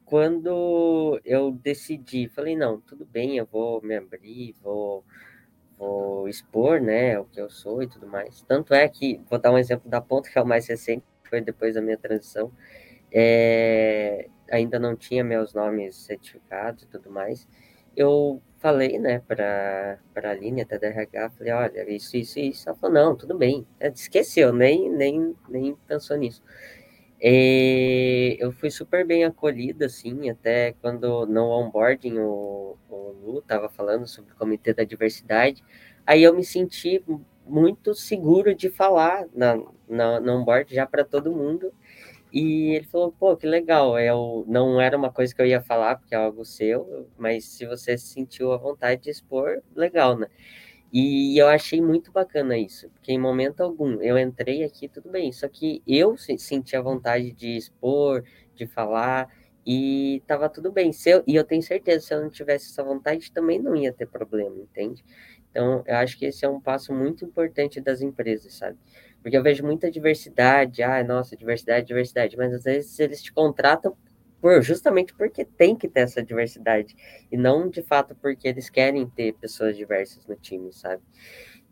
[0.06, 5.04] quando eu decidi, falei, não, tudo bem, eu vou me abrir, vou,
[5.78, 8.42] vou expor, né, o que eu sou e tudo mais.
[8.44, 11.42] Tanto é que, vou dar um exemplo da ponta, que é o mais recente, foi
[11.42, 12.52] depois da minha transição,
[13.12, 17.48] é, ainda não tinha meus nomes certificados e tudo mais,
[17.96, 22.68] eu falei, né, para a Aline, até da RH, falei, olha, isso, isso, isso.
[22.68, 23.66] Ela falou, não, tudo bem.
[23.80, 26.42] Ela esqueceu, nem, nem, nem pensou nisso.
[27.22, 33.70] E eu fui super bem acolhido, assim, até quando no onboarding o, o Lu estava
[33.70, 35.64] falando sobre o Comitê da Diversidade,
[36.06, 37.04] aí eu me senti
[37.46, 41.72] muito seguro de falar na, na, no onboard já para todo mundo.
[42.36, 45.96] E ele falou, pô, que legal, eu, não era uma coisa que eu ia falar,
[45.98, 50.28] porque é algo seu, mas se você sentiu a vontade de expor, legal, né?
[50.94, 55.32] E eu achei muito bacana isso, porque em momento algum eu entrei aqui, tudo bem,
[55.32, 58.24] só que eu senti a vontade de expor,
[58.56, 59.30] de falar,
[59.66, 60.94] e tava tudo bem.
[60.94, 63.92] Se eu, e eu tenho certeza, se eu não tivesse essa vontade, também não ia
[63.94, 65.04] ter problema, entende?
[65.50, 68.78] Então, eu acho que esse é um passo muito importante das empresas, sabe?
[69.26, 73.98] Porque eu vejo muita diversidade, ah, nossa, diversidade, diversidade, mas às vezes eles te contratam
[74.40, 76.96] por, justamente porque tem que ter essa diversidade,
[77.32, 81.02] e não de fato porque eles querem ter pessoas diversas no time, sabe?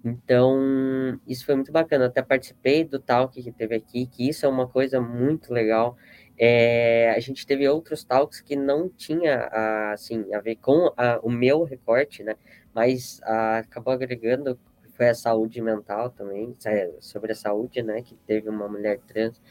[0.03, 2.05] Então, isso foi muito bacana.
[2.05, 5.95] Eu até participei do talk que teve aqui, que isso é uma coisa muito legal.
[6.35, 9.47] É, a gente teve outros talks que não tinha
[9.93, 12.35] assim a ver com a, o meu recorte, né?
[12.73, 14.59] Mas a, acabou agregando
[15.03, 18.01] foi a saúde mental também, é, sobre a saúde, né?
[18.01, 19.41] Que teve uma mulher trans.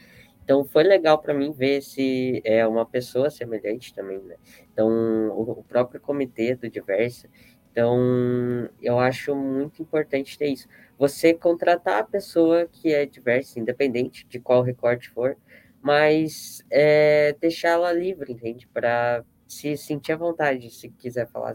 [0.43, 4.35] Então foi legal para mim ver se é uma pessoa semelhante também, né?
[4.71, 4.89] Então
[5.29, 7.29] o, próprio comitê do Diversa.
[7.71, 10.67] Então eu acho muito importante ter isso.
[10.97, 15.37] Você contratar a pessoa que é diversa, independente de qual recorte for,
[15.81, 18.67] mas é, deixá-la livre, entende?
[18.67, 21.53] Para se sentir à vontade, se quiser falar,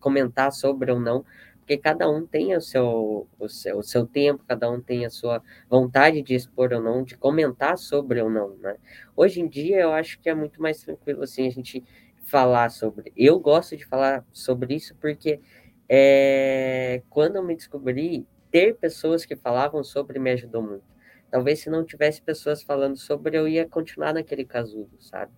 [0.00, 1.24] comentar sobre ou não,
[1.66, 5.10] porque cada um tem o seu, o seu, o seu tempo, cada um tem a
[5.10, 8.76] sua vontade de expor ou não, de comentar sobre ou não, né?
[9.16, 11.82] Hoje em dia, eu acho que é muito mais tranquilo, assim, a gente
[12.22, 13.12] falar sobre...
[13.16, 15.40] Eu gosto de falar sobre isso porque
[15.88, 20.84] é, quando eu me descobri, ter pessoas que falavam sobre me ajudou muito.
[21.32, 25.32] Talvez se não tivesse pessoas falando sobre, eu ia continuar naquele casulo, sabe?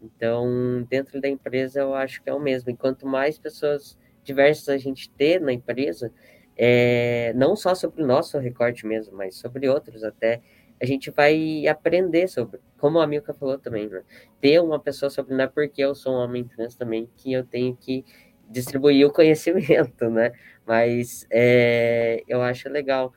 [0.00, 2.70] Então, dentro da empresa, eu acho que é o mesmo.
[2.70, 3.98] E quanto mais pessoas
[4.28, 6.12] diversas a gente ter na empresa,
[6.56, 10.42] é, não só sobre o nosso recorte mesmo, mas sobre outros até,
[10.80, 14.02] a gente vai aprender sobre, como a Milka falou também, né?
[14.40, 17.42] ter uma pessoa sobre, não é porque eu sou um homem trans também que eu
[17.42, 18.04] tenho que
[18.48, 20.32] distribuir o conhecimento, né?
[20.66, 23.12] Mas é, eu acho legal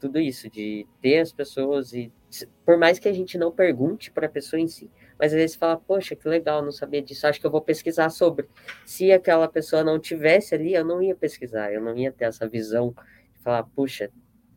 [0.00, 2.12] tudo isso, de ter as pessoas e,
[2.64, 5.56] por mais que a gente não pergunte para a pessoa em si, mas às vezes
[5.56, 8.48] fala, poxa, que legal, não sabia disso, acho que eu vou pesquisar sobre.
[8.84, 12.48] Se aquela pessoa não tivesse ali, eu não ia pesquisar, eu não ia ter essa
[12.48, 12.94] visão
[13.34, 14.10] de falar, puxa,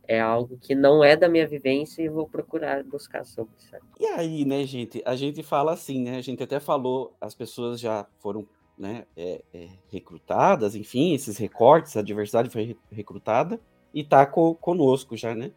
[0.08, 3.54] é algo que não é da minha vivência e vou procurar buscar sobre?
[4.00, 7.80] E aí, né, gente, a gente fala assim, né, a gente até falou, as pessoas
[7.80, 13.60] já foram, né, é, é, recrutadas, enfim, esses recortes, a diversidade foi recrutada
[13.94, 15.52] e tá co conosco já, né?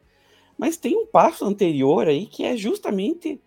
[0.61, 3.40] Mas tem um passo anterior aí que é justamente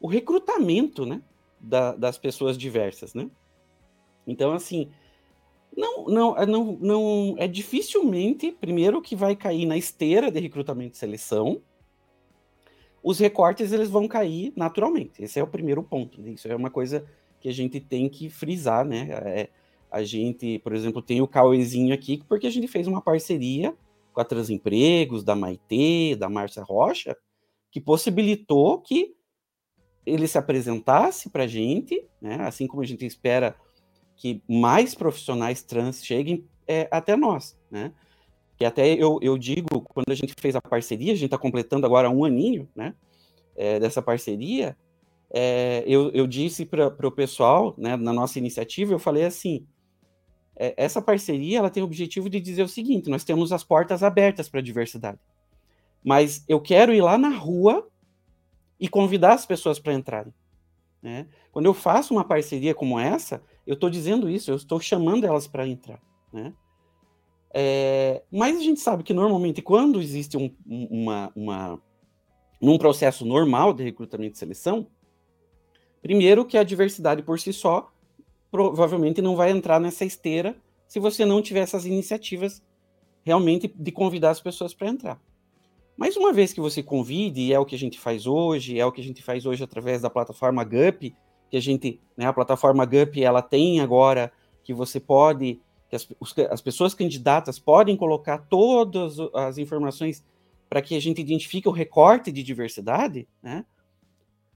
[0.00, 1.20] o recrutamento, né,
[1.58, 3.28] da, das pessoas diversas, né?
[4.24, 4.88] Então, assim,
[5.76, 10.94] não, não, é, não, não é dificilmente, primeiro, que vai cair na esteira de recrutamento
[10.94, 11.60] e seleção.
[13.02, 15.20] Os recortes eles vão cair naturalmente.
[15.20, 16.20] Esse é o primeiro ponto.
[16.20, 16.30] Né?
[16.30, 17.04] Isso é uma coisa
[17.40, 19.08] que a gente tem que frisar, né?
[19.10, 19.48] É,
[19.90, 23.74] a gente, por exemplo, tem o Cauezinho aqui porque a gente fez uma parceria
[24.18, 27.16] com a Transempregos, da Maitê, da Márcia Rocha,
[27.70, 29.14] que possibilitou que
[30.04, 33.54] ele se apresentasse para a gente, né, assim como a gente espera
[34.16, 37.92] que mais profissionais trans cheguem é, até nós, né?
[38.56, 41.86] Que até eu, eu digo, quando a gente fez a parceria, a gente está completando
[41.86, 42.96] agora um aninho, né?
[43.54, 44.76] É, dessa parceria,
[45.30, 49.64] é, eu, eu disse para o pessoal, né, na nossa iniciativa, eu falei assim,
[50.58, 54.48] essa parceria ela tem o objetivo de dizer o seguinte, nós temos as portas abertas
[54.48, 55.18] para a diversidade,
[56.04, 57.88] mas eu quero ir lá na rua
[58.78, 60.32] e convidar as pessoas para entrarem.
[61.02, 61.26] Né?
[61.52, 65.46] Quando eu faço uma parceria como essa, eu estou dizendo isso, eu estou chamando elas
[65.46, 66.00] para entrar.
[66.32, 66.52] Né?
[67.52, 73.84] É, mas a gente sabe que normalmente quando existe um, uma, uma, processo normal de
[73.84, 74.86] recrutamento e seleção,
[76.02, 77.90] primeiro que a diversidade por si só
[78.50, 80.56] provavelmente não vai entrar nessa esteira
[80.86, 82.62] se você não tiver essas iniciativas
[83.24, 85.20] realmente de convidar as pessoas para entrar.
[85.96, 88.86] Mas uma vez que você convide, e é o que a gente faz hoje, é
[88.86, 91.14] o que a gente faz hoje através da plataforma GUP,
[91.50, 94.32] que a gente, né, a plataforma GUP, ela tem agora
[94.62, 96.06] que você pode, que as,
[96.50, 100.24] as pessoas candidatas podem colocar todas as informações
[100.68, 103.64] para que a gente identifique o recorte de diversidade, né?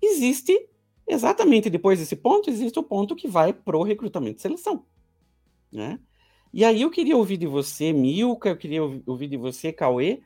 [0.01, 0.69] Existe,
[1.07, 4.85] exatamente depois desse ponto, existe o ponto que vai para o recrutamento e seleção,
[5.71, 5.99] né?
[6.53, 10.21] E aí eu queria ouvir de você, Milka, eu queria ouvir de você, Cauê,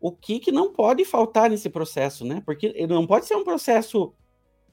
[0.00, 2.42] o que, que não pode faltar nesse processo, né?
[2.44, 4.12] Porque ele não pode ser um processo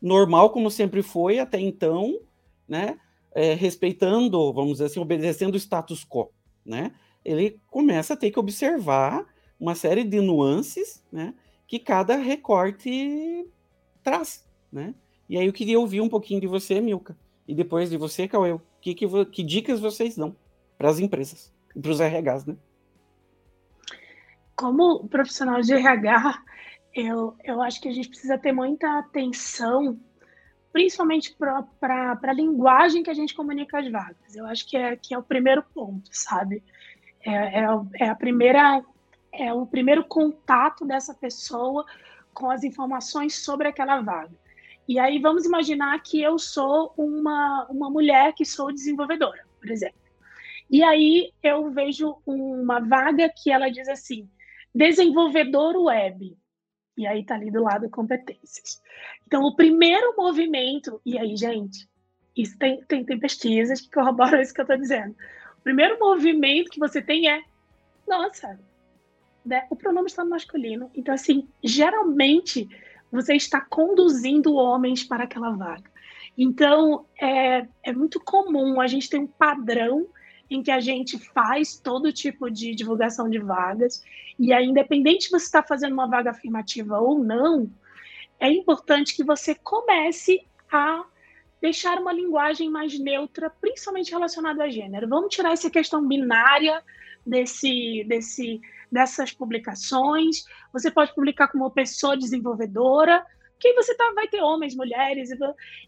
[0.01, 2.19] normal como sempre foi até então,
[2.67, 2.99] né?
[3.33, 6.31] É, respeitando, vamos dizer assim, obedecendo o status quo,
[6.65, 6.93] né?
[7.23, 9.25] Ele começa a ter que observar
[9.59, 11.33] uma série de nuances, né?
[11.65, 13.47] Que cada recorte
[14.03, 14.93] traz, né?
[15.31, 17.17] E aí eu queria ouvir um pouquinho de você, Milka,
[17.47, 20.35] e depois de você, Cauê, que, que, que dicas vocês dão
[20.77, 22.57] para as empresas e para os RHs, né?
[24.53, 26.43] Como profissional de RH,
[26.93, 29.97] eu, eu acho que a gente precisa ter muita atenção,
[30.73, 31.33] principalmente
[31.79, 34.35] para a linguagem que a gente comunica as vagas.
[34.35, 36.61] Eu acho que é, que é o primeiro ponto, sabe?
[37.25, 37.67] É, é,
[38.01, 38.83] é a primeira
[39.31, 41.85] é o primeiro contato dessa pessoa
[42.33, 44.40] com as informações sobre aquela vaga.
[44.91, 50.01] E aí vamos imaginar que eu sou uma, uma mulher que sou desenvolvedora, por exemplo.
[50.69, 54.29] E aí eu vejo uma vaga que ela diz assim,
[54.75, 56.37] desenvolvedor web.
[56.97, 58.81] E aí tá ali do lado competências.
[59.25, 61.87] Então o primeiro movimento, e aí gente,
[62.35, 65.15] isso tem, tem, tem pesquisas que corroboram isso que eu estou dizendo.
[65.57, 67.41] O primeiro movimento que você tem é,
[68.05, 68.59] nossa,
[69.45, 69.65] né?
[69.69, 70.91] o pronome está no masculino.
[70.93, 72.67] Então, assim, geralmente
[73.11, 75.89] você está conduzindo homens para aquela vaga.
[76.37, 80.07] Então, é, é muito comum a gente ter um padrão
[80.49, 84.03] em que a gente faz todo tipo de divulgação de vagas,
[84.37, 87.71] e aí, independente se você está fazendo uma vaga afirmativa ou não,
[88.39, 91.05] é importante que você comece a
[91.61, 95.07] deixar uma linguagem mais neutra, principalmente relacionada a gênero.
[95.07, 96.83] Vamos tirar essa questão binária
[97.25, 98.59] desse, desse,
[98.91, 100.43] dessas publicações.
[100.73, 103.25] Você pode publicar como pessoa desenvolvedora,
[103.59, 105.37] que você tá, vai ter homens, mulheres, e,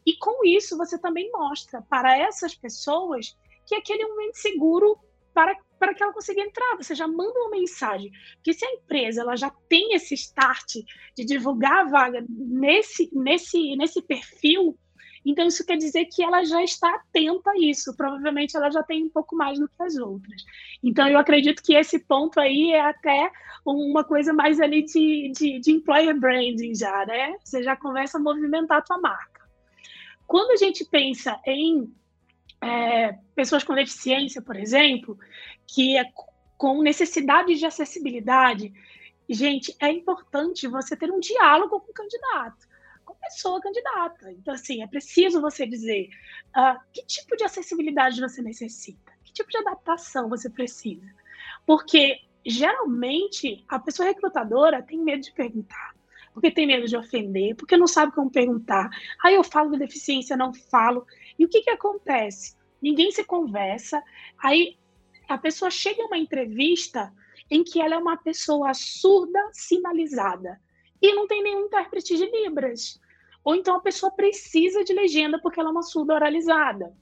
[0.05, 3.35] e com isso você também mostra para essas pessoas
[3.65, 4.97] que aquele é um ambiente seguro
[5.33, 6.77] para, para que ela consiga entrar.
[6.77, 8.11] Você já manda uma mensagem.
[8.35, 10.75] Porque se a empresa ela já tem esse start
[11.15, 14.77] de divulgar a vaga nesse, nesse, nesse perfil,
[15.25, 17.95] então, isso quer dizer que ela já está atenta a isso.
[17.95, 20.43] Provavelmente ela já tem um pouco mais do que as outras.
[20.83, 23.31] Então, eu acredito que esse ponto aí é até
[23.65, 27.35] uma coisa mais ali de, de, de employer branding já, né?
[27.43, 29.41] Você já começa a movimentar a tua marca.
[30.27, 31.93] Quando a gente pensa em
[32.61, 35.17] é, pessoas com deficiência, por exemplo,
[35.67, 36.05] que é
[36.57, 38.73] com necessidade de acessibilidade,
[39.29, 42.72] gente, é importante você ter um diálogo com o candidato
[43.23, 44.31] pessoa candidata.
[44.31, 46.09] Então, assim, é preciso você dizer
[46.55, 51.07] uh, que tipo de acessibilidade você necessita, que tipo de adaptação você precisa.
[51.65, 55.93] Porque, geralmente, a pessoa recrutadora tem medo de perguntar,
[56.33, 58.89] porque tem medo de ofender, porque não sabe como perguntar.
[59.23, 61.05] Aí eu falo de deficiência, não falo.
[61.37, 62.55] E o que, que acontece?
[62.81, 64.03] Ninguém se conversa,
[64.37, 64.77] aí
[65.29, 67.13] a pessoa chega em uma entrevista
[67.49, 70.59] em que ela é uma pessoa surda sinalizada
[71.01, 72.99] e não tem nenhum intérprete de Libras.
[73.43, 76.93] Ou então a pessoa precisa de legenda porque ela é uma surda oralizada.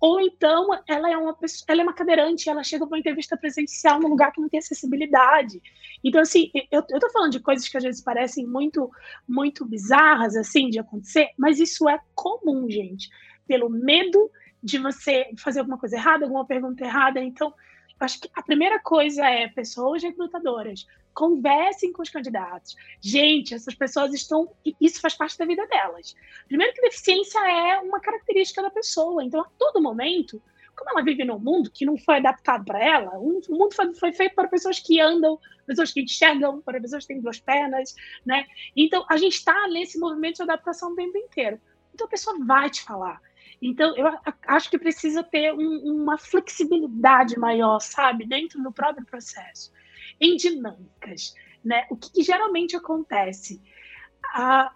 [0.00, 3.36] Ou então ela é uma pessoa, ela é uma cadeirante, ela chega para uma entrevista
[3.36, 5.62] presencial num lugar que não tem acessibilidade.
[6.02, 8.90] Então assim, eu, tô falando de coisas que às vezes parecem muito
[9.26, 13.08] muito bizarras assim de acontecer, mas isso é comum, gente,
[13.46, 14.30] pelo medo
[14.62, 17.20] de você fazer alguma coisa errada, alguma pergunta errada.
[17.20, 17.52] Então,
[18.00, 22.76] acho que a primeira coisa é pessoas recrutadoras conversem com os candidatos.
[23.00, 24.52] Gente, essas pessoas estão.
[24.80, 26.14] Isso faz parte da vida delas.
[26.48, 29.24] Primeiro, que deficiência é uma característica da pessoa.
[29.24, 30.42] Então, a todo momento,
[30.76, 34.12] como ela vive num mundo que não foi adaptado para ela, o mundo foi, foi,
[34.12, 37.94] feito para pessoas que andam, pessoas que enxergam, para pessoas que têm duas pernas,
[38.26, 38.44] né?
[38.76, 41.60] Então, a gente está nesse movimento de adaptação o tempo inteiro.
[41.94, 43.20] Então, a pessoa vai te falar.
[43.62, 44.06] Então, eu
[44.48, 49.72] acho que precisa ter um, uma flexibilidade maior, sabe, dentro do próprio processo
[50.20, 51.34] em dinâmicas.
[51.64, 51.86] Né?
[51.90, 53.60] O que, que geralmente acontece?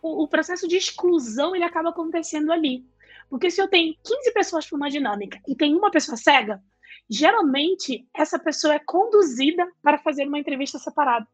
[0.03, 2.85] o, o, processo de exclusão ele acaba acontecendo ali.
[3.29, 6.62] Porque se eu tenho 15 pessoas para uma dinâmica e tem uma pessoa cega,
[7.09, 11.26] geralmente essa pessoa é conduzida para fazer uma entrevista separada.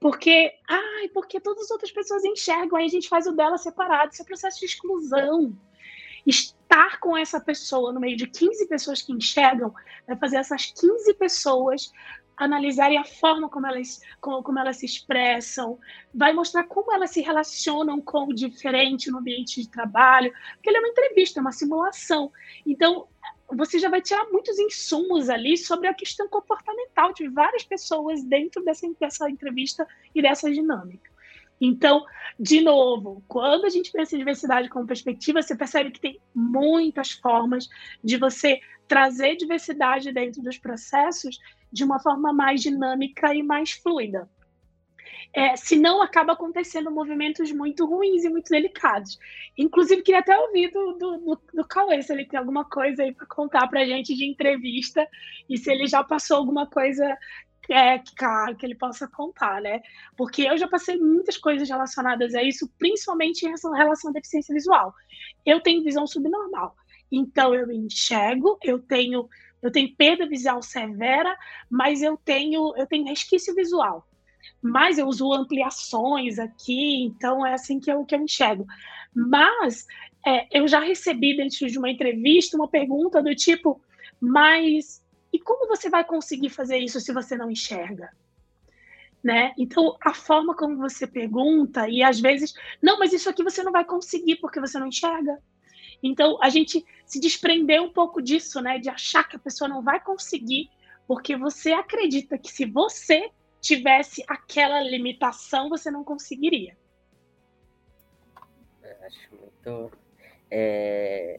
[0.00, 4.12] Porque, ai, porque todas as outras pessoas enxergam, aí a gente faz o dela separado.
[4.12, 5.58] Isso é processo de exclusão.
[6.24, 9.74] Estar com essa pessoa no meio de 15 pessoas que enxergam
[10.06, 11.90] vai fazer essas 15 pessoas
[12.38, 15.78] analisarem a forma como elas, como, como elas se expressam,
[16.14, 20.78] vai mostrar como elas se relacionam com o diferente no ambiente de trabalho, porque ele
[20.78, 22.32] é uma entrevista, é uma simulação.
[22.64, 23.08] Então,
[23.50, 28.62] você já vai tirar muitos insumos ali sobre a questão comportamental de várias pessoas dentro
[28.62, 31.10] dessa, dessa entrevista e dessa dinâmica.
[31.60, 32.04] Então,
[32.38, 37.10] de novo, quando a gente pensa em diversidade como perspectiva, você percebe que tem muitas
[37.12, 37.68] formas
[38.02, 41.38] de você trazer diversidade dentro dos processos
[41.72, 44.28] de uma forma mais dinâmica e mais fluida.
[45.34, 49.18] é, senão acaba acontecendo movimentos muito ruins e muito delicados.
[49.56, 53.12] Inclusive, queria até ouvir do, do, do, do Cauê, se ele tem alguma coisa aí
[53.12, 55.06] para contar para a gente de entrevista
[55.48, 57.16] e se ele já passou alguma coisa
[57.68, 58.14] é, que,
[58.58, 59.82] que ele possa contar, né?
[60.16, 64.94] Porque eu já passei muitas coisas relacionadas a isso, principalmente em relação à deficiência visual.
[65.44, 66.74] Eu tenho visão subnormal,
[67.12, 69.28] então eu enxergo, eu tenho
[69.62, 71.36] eu tenho perda visual severa,
[71.70, 74.06] mas eu tenho eu tenho resquício visual.
[74.62, 78.66] Mas eu uso ampliações aqui, então é assim que eu, que eu enxergo.
[79.14, 79.86] Mas
[80.26, 83.80] é, eu já recebi dentro de uma entrevista uma pergunta do tipo,
[84.20, 85.02] mas
[85.32, 88.10] e como você vai conseguir fazer isso se você não enxerga?
[89.22, 89.52] Né?
[89.58, 93.72] Então, a forma como você pergunta, e às vezes, não, mas isso aqui você não
[93.72, 95.38] vai conseguir porque você não enxerga.
[96.02, 98.78] Então, a gente se desprender um pouco disso, né?
[98.78, 100.70] De achar que a pessoa não vai conseguir,
[101.06, 103.30] porque você acredita que se você
[103.60, 106.76] tivesse aquela limitação, você não conseguiria.
[109.04, 109.90] Acho muito.
[110.50, 111.38] É,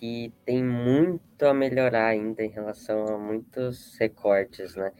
[0.00, 4.92] que tem muito a melhorar ainda em relação a muitos recortes, né?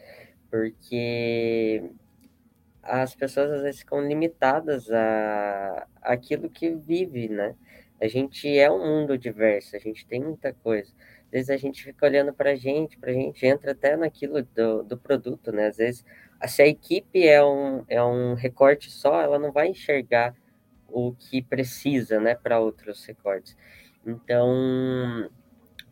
[0.51, 1.91] Porque
[2.83, 7.55] as pessoas às vezes ficam limitadas a aquilo que vive, né?
[8.01, 10.93] A gente é um mundo diverso, a gente tem muita coisa.
[11.27, 14.43] Às vezes a gente fica olhando para a gente, para a gente entra até naquilo
[14.43, 15.67] do, do produto, né?
[15.67, 16.05] Às vezes,
[16.49, 20.35] se a equipe é um, é um recorte só, ela não vai enxergar
[20.89, 23.57] o que precisa, né, para outros recortes.
[24.05, 25.31] Então,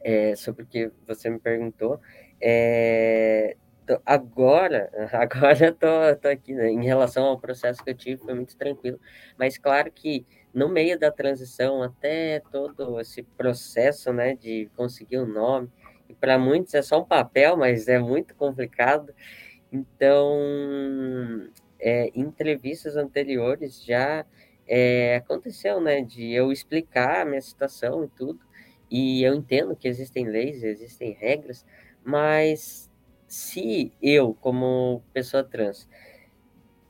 [0.00, 2.00] é, sobre o que você me perguntou,
[2.40, 3.56] é,
[3.86, 8.22] tô, agora, agora eu tô, tô aqui, né, em relação ao processo que eu tive,
[8.22, 8.98] foi muito tranquilo,
[9.36, 10.26] mas claro que
[10.58, 15.70] no meio da transição, até todo esse processo, né, de conseguir o um nome,
[16.08, 19.14] e para muitos é só um papel, mas é muito complicado,
[19.70, 21.48] então,
[21.78, 24.26] é, entrevistas anteriores já
[24.66, 28.40] é, aconteceu, né, de eu explicar a minha situação e tudo,
[28.90, 31.64] e eu entendo que existem leis, existem regras,
[32.02, 32.90] mas
[33.28, 35.88] se eu, como pessoa trans,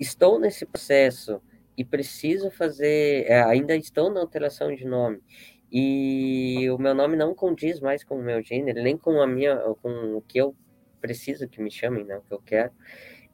[0.00, 1.42] estou nesse processo
[1.78, 5.20] e preciso fazer, é, ainda estou na alteração de nome,
[5.70, 9.56] e o meu nome não condiz mais com o meu gênero, nem com a minha,
[9.80, 10.54] com o que eu
[11.00, 12.72] preciso que me chamem, né, o que eu quero,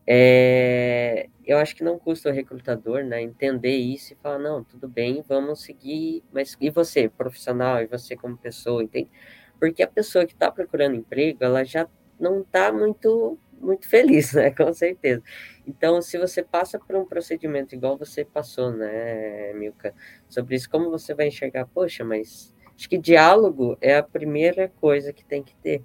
[0.06, 4.86] é, eu acho que não custa o recrutador né, entender isso e falar, não, tudo
[4.86, 9.10] bem, vamos seguir, mas e você, profissional, e você como pessoa, entende?
[9.58, 11.88] Porque a pessoa que está procurando emprego, ela já
[12.20, 15.22] não está muito, muito feliz, né, com certeza.
[15.66, 19.94] Então, se você passa por um procedimento igual você passou, né, Milka,
[20.28, 21.66] sobre isso, como você vai enxergar?
[21.66, 25.82] Poxa, mas acho que diálogo é a primeira coisa que tem que ter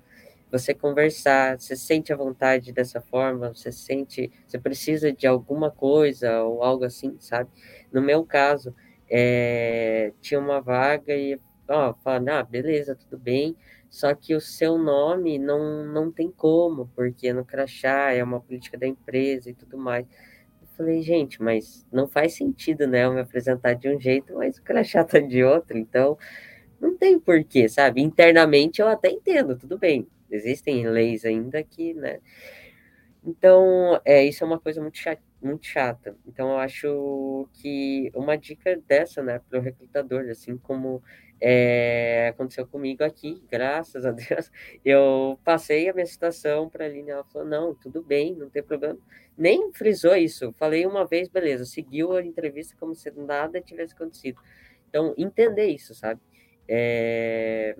[0.51, 6.41] você conversar, você sente a vontade dessa forma, você sente, você precisa de alguma coisa
[6.43, 7.49] ou algo assim, sabe?
[7.91, 8.73] No meu caso,
[9.09, 13.55] é, tinha uma vaga e, ó, falando, ah, beleza, tudo bem,
[13.89, 18.77] só que o seu nome não, não tem como, porque no crachá é uma política
[18.77, 20.05] da empresa e tudo mais.
[20.61, 24.57] Eu falei, gente, mas não faz sentido, né, eu me apresentar de um jeito, mas
[24.57, 26.17] o crachá tá de outro, então
[26.79, 28.01] não tem porquê, sabe?
[28.01, 32.19] Internamente eu até entendo, tudo bem, existem leis ainda que, né?
[33.23, 36.15] Então, é, isso é uma coisa muito chata, muito chata.
[36.25, 41.03] Então, eu acho que uma dica dessa, né, para o recrutador, assim como
[41.41, 44.51] é, aconteceu comigo aqui, graças a Deus,
[44.83, 48.61] eu passei a minha situação para a Aline, ela falou, não, tudo bem, não tem
[48.61, 48.97] problema.
[49.37, 54.39] Nem frisou isso, falei uma vez, beleza, seguiu a entrevista como se nada tivesse acontecido.
[54.89, 56.19] Então, entender isso, sabe?
[56.67, 57.75] É,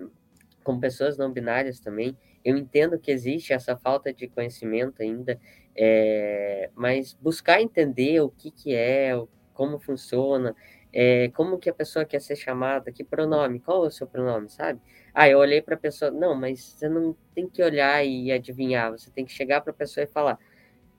[0.64, 5.38] com pessoas não binárias também, eu entendo que existe essa falta de conhecimento ainda,
[5.76, 9.12] é, mas buscar entender o que, que é,
[9.52, 10.56] como funciona,
[10.92, 14.48] é, como que a pessoa quer ser chamada, que pronome, qual é o seu pronome,
[14.48, 14.80] sabe?
[15.14, 18.90] Ah, eu olhei para a pessoa, não, mas você não tem que olhar e adivinhar,
[18.90, 20.38] você tem que chegar para a pessoa e falar,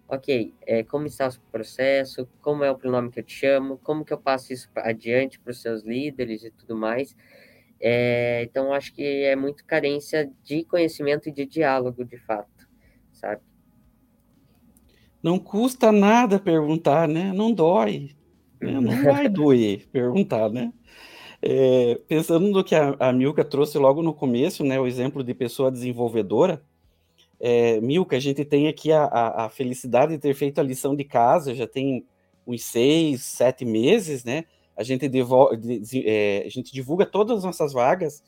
[0.08, 4.06] ok, é, como está o processo, como é o pronome que eu te chamo, como
[4.06, 7.16] que eu passo isso adiante para os seus líderes e tudo mais,
[7.82, 12.70] é, então, acho que é muito carência de conhecimento e de diálogo, de fato,
[13.12, 13.42] sabe?
[15.22, 17.34] Não custa nada perguntar, né?
[17.34, 18.12] Não dói.
[18.62, 18.80] Né?
[18.80, 20.72] Não vai doer perguntar, né?
[21.42, 24.80] É, pensando no que a, a, Milka trouxe logo no começo, né?
[24.80, 26.62] O exemplo de pessoa desenvolvedora.
[27.40, 30.96] É, Milka, a gente tem aqui a, a, a felicidade de ter feito a lição
[30.96, 32.06] de casa, já tem
[32.46, 34.46] uns seis, sete meses, né?
[34.82, 35.10] a gente,
[36.06, 38.24] é, a gente divulga todas as nossas vagas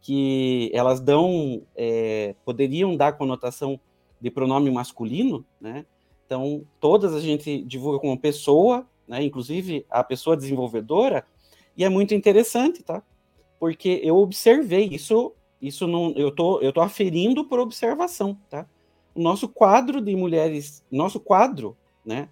[0.00, 3.78] que elas dão, é, poderiam dar conotação
[4.20, 5.84] de pronome masculino, né?
[6.24, 9.24] Então, todas a gente divulga como pessoa, né?
[9.24, 11.24] Inclusive a pessoa desenvolvedora,
[11.76, 13.02] e é muito interessante, tá?
[13.58, 18.66] Porque eu observei isso, isso não, eu tô, eu tô aferindo por observação, tá?
[19.14, 22.28] O nosso quadro de mulheres, nosso quadro, né?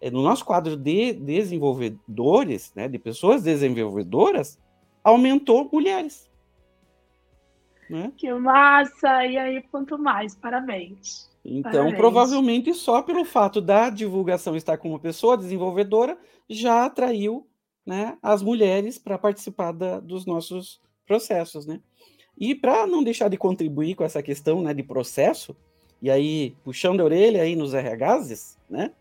[0.00, 4.58] É, no nosso quadro de desenvolvedores, né, de pessoas desenvolvedoras,
[5.04, 6.30] aumentou mulheres.
[7.88, 8.10] Né?
[8.16, 9.26] Que massa!
[9.26, 11.29] E aí, quanto mais, parabéns.
[11.44, 16.18] Então, provavelmente só pelo fato da divulgação estar com uma pessoa desenvolvedora
[16.48, 17.46] já atraiu
[17.84, 21.80] né, as mulheres para participar da, dos nossos processos, né?
[22.38, 25.56] E para não deixar de contribuir com essa questão né, de processo,
[26.00, 28.92] e aí puxando a orelha aí nos RHs, né?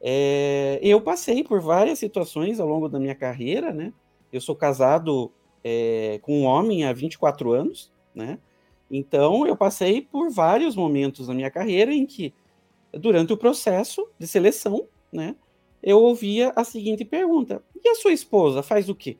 [0.00, 3.92] É, eu passei por várias situações ao longo da minha carreira, né?
[4.32, 5.32] Eu sou casado
[5.64, 8.38] é, com um homem há 24 anos, né?
[8.90, 12.32] Então, eu passei por vários momentos na minha carreira em que,
[12.92, 15.36] durante o processo de seleção, né,
[15.82, 19.18] eu ouvia a seguinte pergunta: e a sua esposa faz o quê?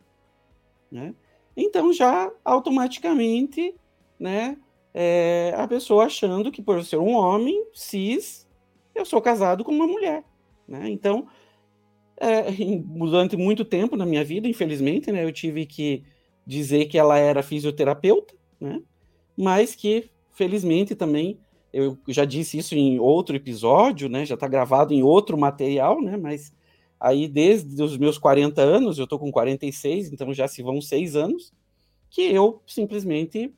[0.91, 1.15] Né?
[1.57, 3.75] Então, já automaticamente,
[4.19, 4.57] né,
[4.95, 8.49] é, a pessoa achando que por ser um homem cis,
[8.95, 10.25] eu sou casado com uma mulher.
[10.67, 10.89] Né?
[10.89, 11.27] Então,
[12.17, 12.51] é,
[12.85, 16.05] durante muito tempo na minha vida, infelizmente, né, eu tive que
[16.47, 18.81] dizer que ela era fisioterapeuta, né?
[19.39, 21.39] Mas que, felizmente, também,
[21.73, 24.27] eu já disse isso em outro episódio, né?
[24.27, 26.17] Já está gravado em outro material, né?
[26.17, 26.53] Mas
[26.99, 31.15] aí, desde os meus 40 anos, eu estou com 46, então já se vão seis
[31.15, 31.53] anos,
[32.11, 33.55] que eu simplesmente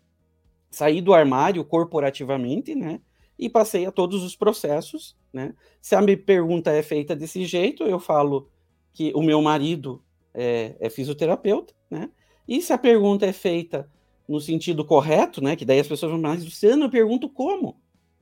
[0.70, 3.00] saí do armário corporativamente, né?
[3.38, 5.54] E passei a todos os processos, né?
[5.80, 8.50] Se a minha pergunta é feita desse jeito, eu falo
[8.92, 10.02] que o meu marido
[10.34, 12.10] é, é fisioterapeuta, né?
[12.46, 13.88] E se a pergunta é feita
[14.30, 15.56] no sentido correto, né?
[15.56, 17.80] Que daí as pessoas vão, mas Luciano, eu pergunto como?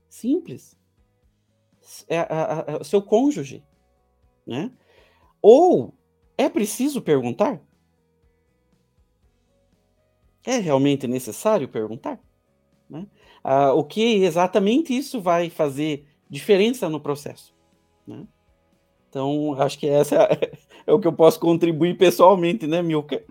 [0.08, 0.74] Simples.
[2.08, 2.26] É
[2.80, 3.62] o seu cônjuge,
[4.46, 4.72] né?
[5.42, 5.92] Ou
[6.38, 7.60] é preciso perguntar?
[10.46, 12.18] É realmente necessário perguntar?
[12.88, 13.06] Né?
[13.44, 17.54] Ah, o que exatamente isso vai fazer diferença no processo?
[18.06, 18.26] Né?
[19.10, 20.52] Então, acho que essa é,
[20.86, 23.22] é o que eu posso contribuir pessoalmente, né, Milka?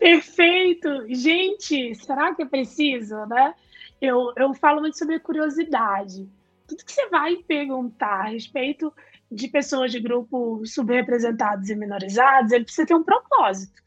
[0.00, 0.88] Perfeito!
[1.08, 3.54] Gente, será que é preciso, né?
[4.00, 6.26] Eu, eu falo muito sobre curiosidade.
[6.66, 8.90] Tudo que você vai perguntar a respeito
[9.30, 13.82] de pessoas de grupos subrepresentados e minorizados, ele precisa ter um propósito.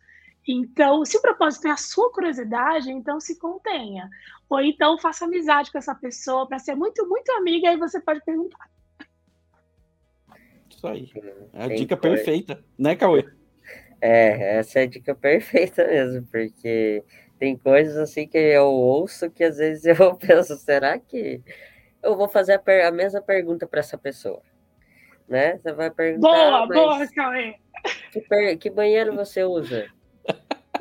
[0.47, 4.07] Então, se o propósito é a sua curiosidade, então se contenha.
[4.47, 8.23] Ou então faça amizade com essa pessoa para ser muito, muito amiga, aí você pode
[8.23, 8.69] perguntar.
[10.69, 11.09] Isso aí.
[11.53, 13.25] É a dica perfeita, né, Cauê?
[14.05, 17.01] É, essa é a dica perfeita mesmo, porque
[17.39, 21.41] tem coisas assim que eu ouço que às vezes eu penso, será que
[22.01, 24.41] eu vou fazer a, a mesma pergunta para essa pessoa?
[25.25, 25.57] Né?
[25.57, 26.27] Você vai perguntar.
[26.27, 27.55] Boa, boa, Cauê.
[28.11, 29.89] Que, que banheiro você usa?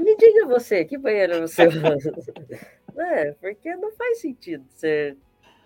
[0.01, 2.13] Me diga você, que banheiro você usa?
[2.95, 5.17] É, porque não faz sentido ser.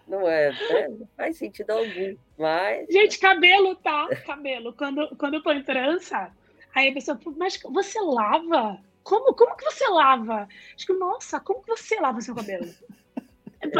[0.06, 0.88] Não é, né?
[0.90, 2.16] Não faz sentido algum.
[2.38, 2.86] Mas.
[2.88, 4.06] Gente, cabelo, tá?
[4.24, 4.72] Cabelo.
[4.72, 6.32] Quando, quando eu em trança
[6.76, 8.78] Aí a pessoa, mas você lava?
[9.02, 10.46] Como, como que você lava?
[10.76, 12.66] Acho que, nossa, como que você lava o seu cabelo?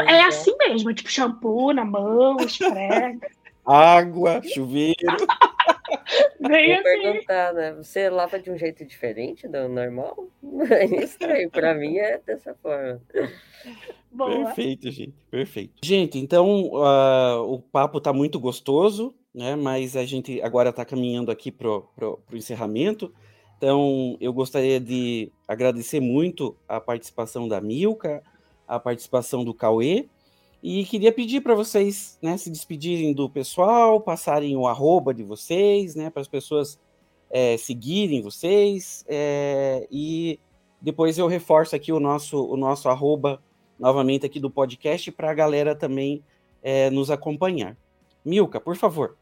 [0.05, 3.29] É, é assim mesmo, tipo shampoo na mão, esfrega.
[3.63, 4.97] Água, chuveiro.
[6.41, 6.83] Bem Vou assim.
[6.83, 7.73] perguntar, né?
[7.73, 10.27] Você lava de um jeito diferente do normal?
[10.71, 12.99] É estranho, para mim é dessa forma.
[14.17, 14.45] Boa.
[14.45, 15.73] Perfeito, gente, perfeito.
[15.83, 19.55] Gente, então uh, o papo tá muito gostoso né?
[19.55, 23.13] Mas a gente agora está caminhando aqui para o encerramento.
[23.55, 28.23] Então, eu gostaria de agradecer muito a participação da Milka,
[28.67, 30.07] a participação do Cauê,
[30.61, 35.93] e queria pedir para vocês né, se despedirem do pessoal, passarem o arroba de vocês,
[35.93, 36.79] né, para as pessoas
[37.29, 40.39] é, seguirem vocês, é, e
[40.81, 43.41] depois eu reforço aqui o nosso, o nosso arroba
[43.79, 46.23] novamente aqui do podcast para a galera também
[46.61, 47.75] é, nos acompanhar.
[48.23, 49.17] Milka, por favor.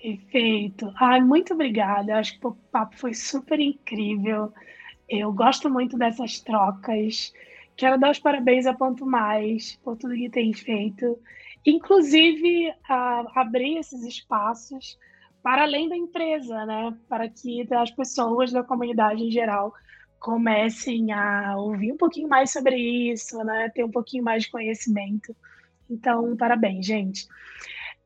[0.00, 0.92] Perfeito.
[0.96, 2.18] Ai, muito obrigada.
[2.18, 4.52] Acho que o papo foi super incrível.
[5.08, 7.32] Eu gosto muito dessas trocas.
[7.76, 11.18] Quero dar os parabéns a Ponto Mais por tudo que tem feito.
[11.66, 14.98] Inclusive, a, abrir esses espaços
[15.42, 16.96] para além da empresa, né?
[17.08, 19.74] Para que as pessoas da comunidade em geral
[20.18, 23.70] comecem a ouvir um pouquinho mais sobre isso, né?
[23.74, 25.34] Ter um pouquinho mais de conhecimento.
[25.88, 27.26] Então, parabéns, gente.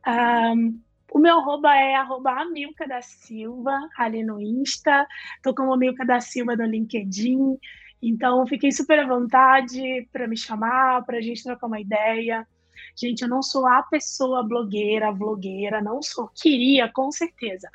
[0.06, 0.80] Um,
[1.12, 5.06] o meu arroba é arroba Amilca da Silva, ali no Insta.
[5.36, 7.58] Estou como Amilca da Silva no LinkedIn.
[8.00, 12.46] Então, fiquei super à vontade para me chamar, para a gente trocar uma ideia.
[12.94, 16.28] Gente, eu não sou a pessoa blogueira, vlogueira, não sou.
[16.34, 17.68] Queria, com certeza.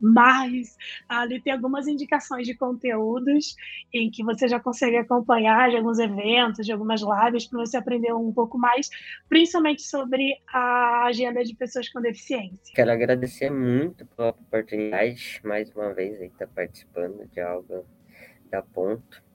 [0.00, 0.76] Mas
[1.08, 3.56] ali tem algumas indicações de conteúdos
[3.92, 8.12] em que você já consegue acompanhar de alguns eventos, de algumas lives, para você aprender
[8.12, 8.90] um pouco mais,
[9.28, 12.74] principalmente sobre a agenda de pessoas com deficiência.
[12.74, 17.84] Quero agradecer muito pela oportunidade, mais uma vez, de estar participando de algo
[18.50, 19.27] da Ponto.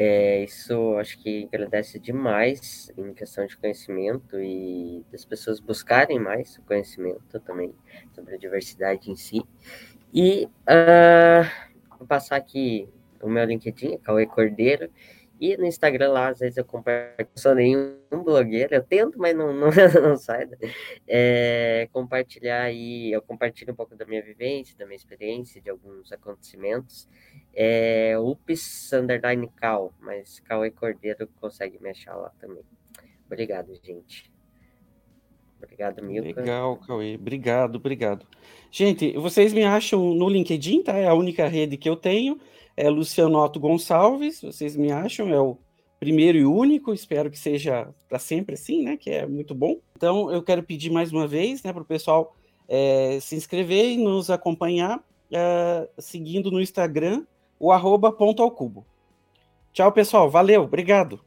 [0.00, 6.56] É, isso acho que agradece demais em questão de conhecimento e das pessoas buscarem mais
[6.58, 7.74] conhecimento também
[8.12, 9.42] sobre a diversidade em si.
[10.14, 12.88] E uh, vou passar aqui
[13.20, 14.88] o meu LinkedIn, Cauê Cordeiro,
[15.40, 19.52] e no Instagram lá, às vezes eu compartilho, sou nenhum blogueiro, eu tento, mas não,
[19.52, 19.68] não,
[20.02, 20.46] não sai.
[20.46, 20.56] Né?
[21.06, 26.10] É, compartilhar aí, eu compartilho um pouco da minha vivência, da minha experiência, de alguns
[26.12, 27.08] acontecimentos.
[27.54, 32.64] É, UPS Underline Cal, mas Cauê Cordeiro consegue me achar lá também.
[33.26, 34.32] Obrigado, gente.
[35.62, 36.40] Obrigado, Milka.
[36.40, 37.14] Legal, Cauê.
[37.14, 38.26] Obrigado, obrigado.
[38.70, 40.96] Gente, vocês me acham no LinkedIn, tá?
[40.96, 42.38] É a única rede que eu tenho
[42.78, 45.58] é Luciano Otto Gonçalves, vocês me acham, é o
[45.98, 48.96] primeiro e único, espero que seja para sempre assim, né?
[48.96, 49.80] Que é muito bom.
[49.96, 52.36] Então, eu quero pedir mais uma vez, né, para o pessoal
[52.68, 55.02] é, se inscrever e nos acompanhar,
[55.32, 57.24] é, seguindo no Instagram
[57.58, 58.86] o arroba ponto ao cubo.
[59.72, 60.30] Tchau, pessoal.
[60.30, 61.20] Valeu, obrigado.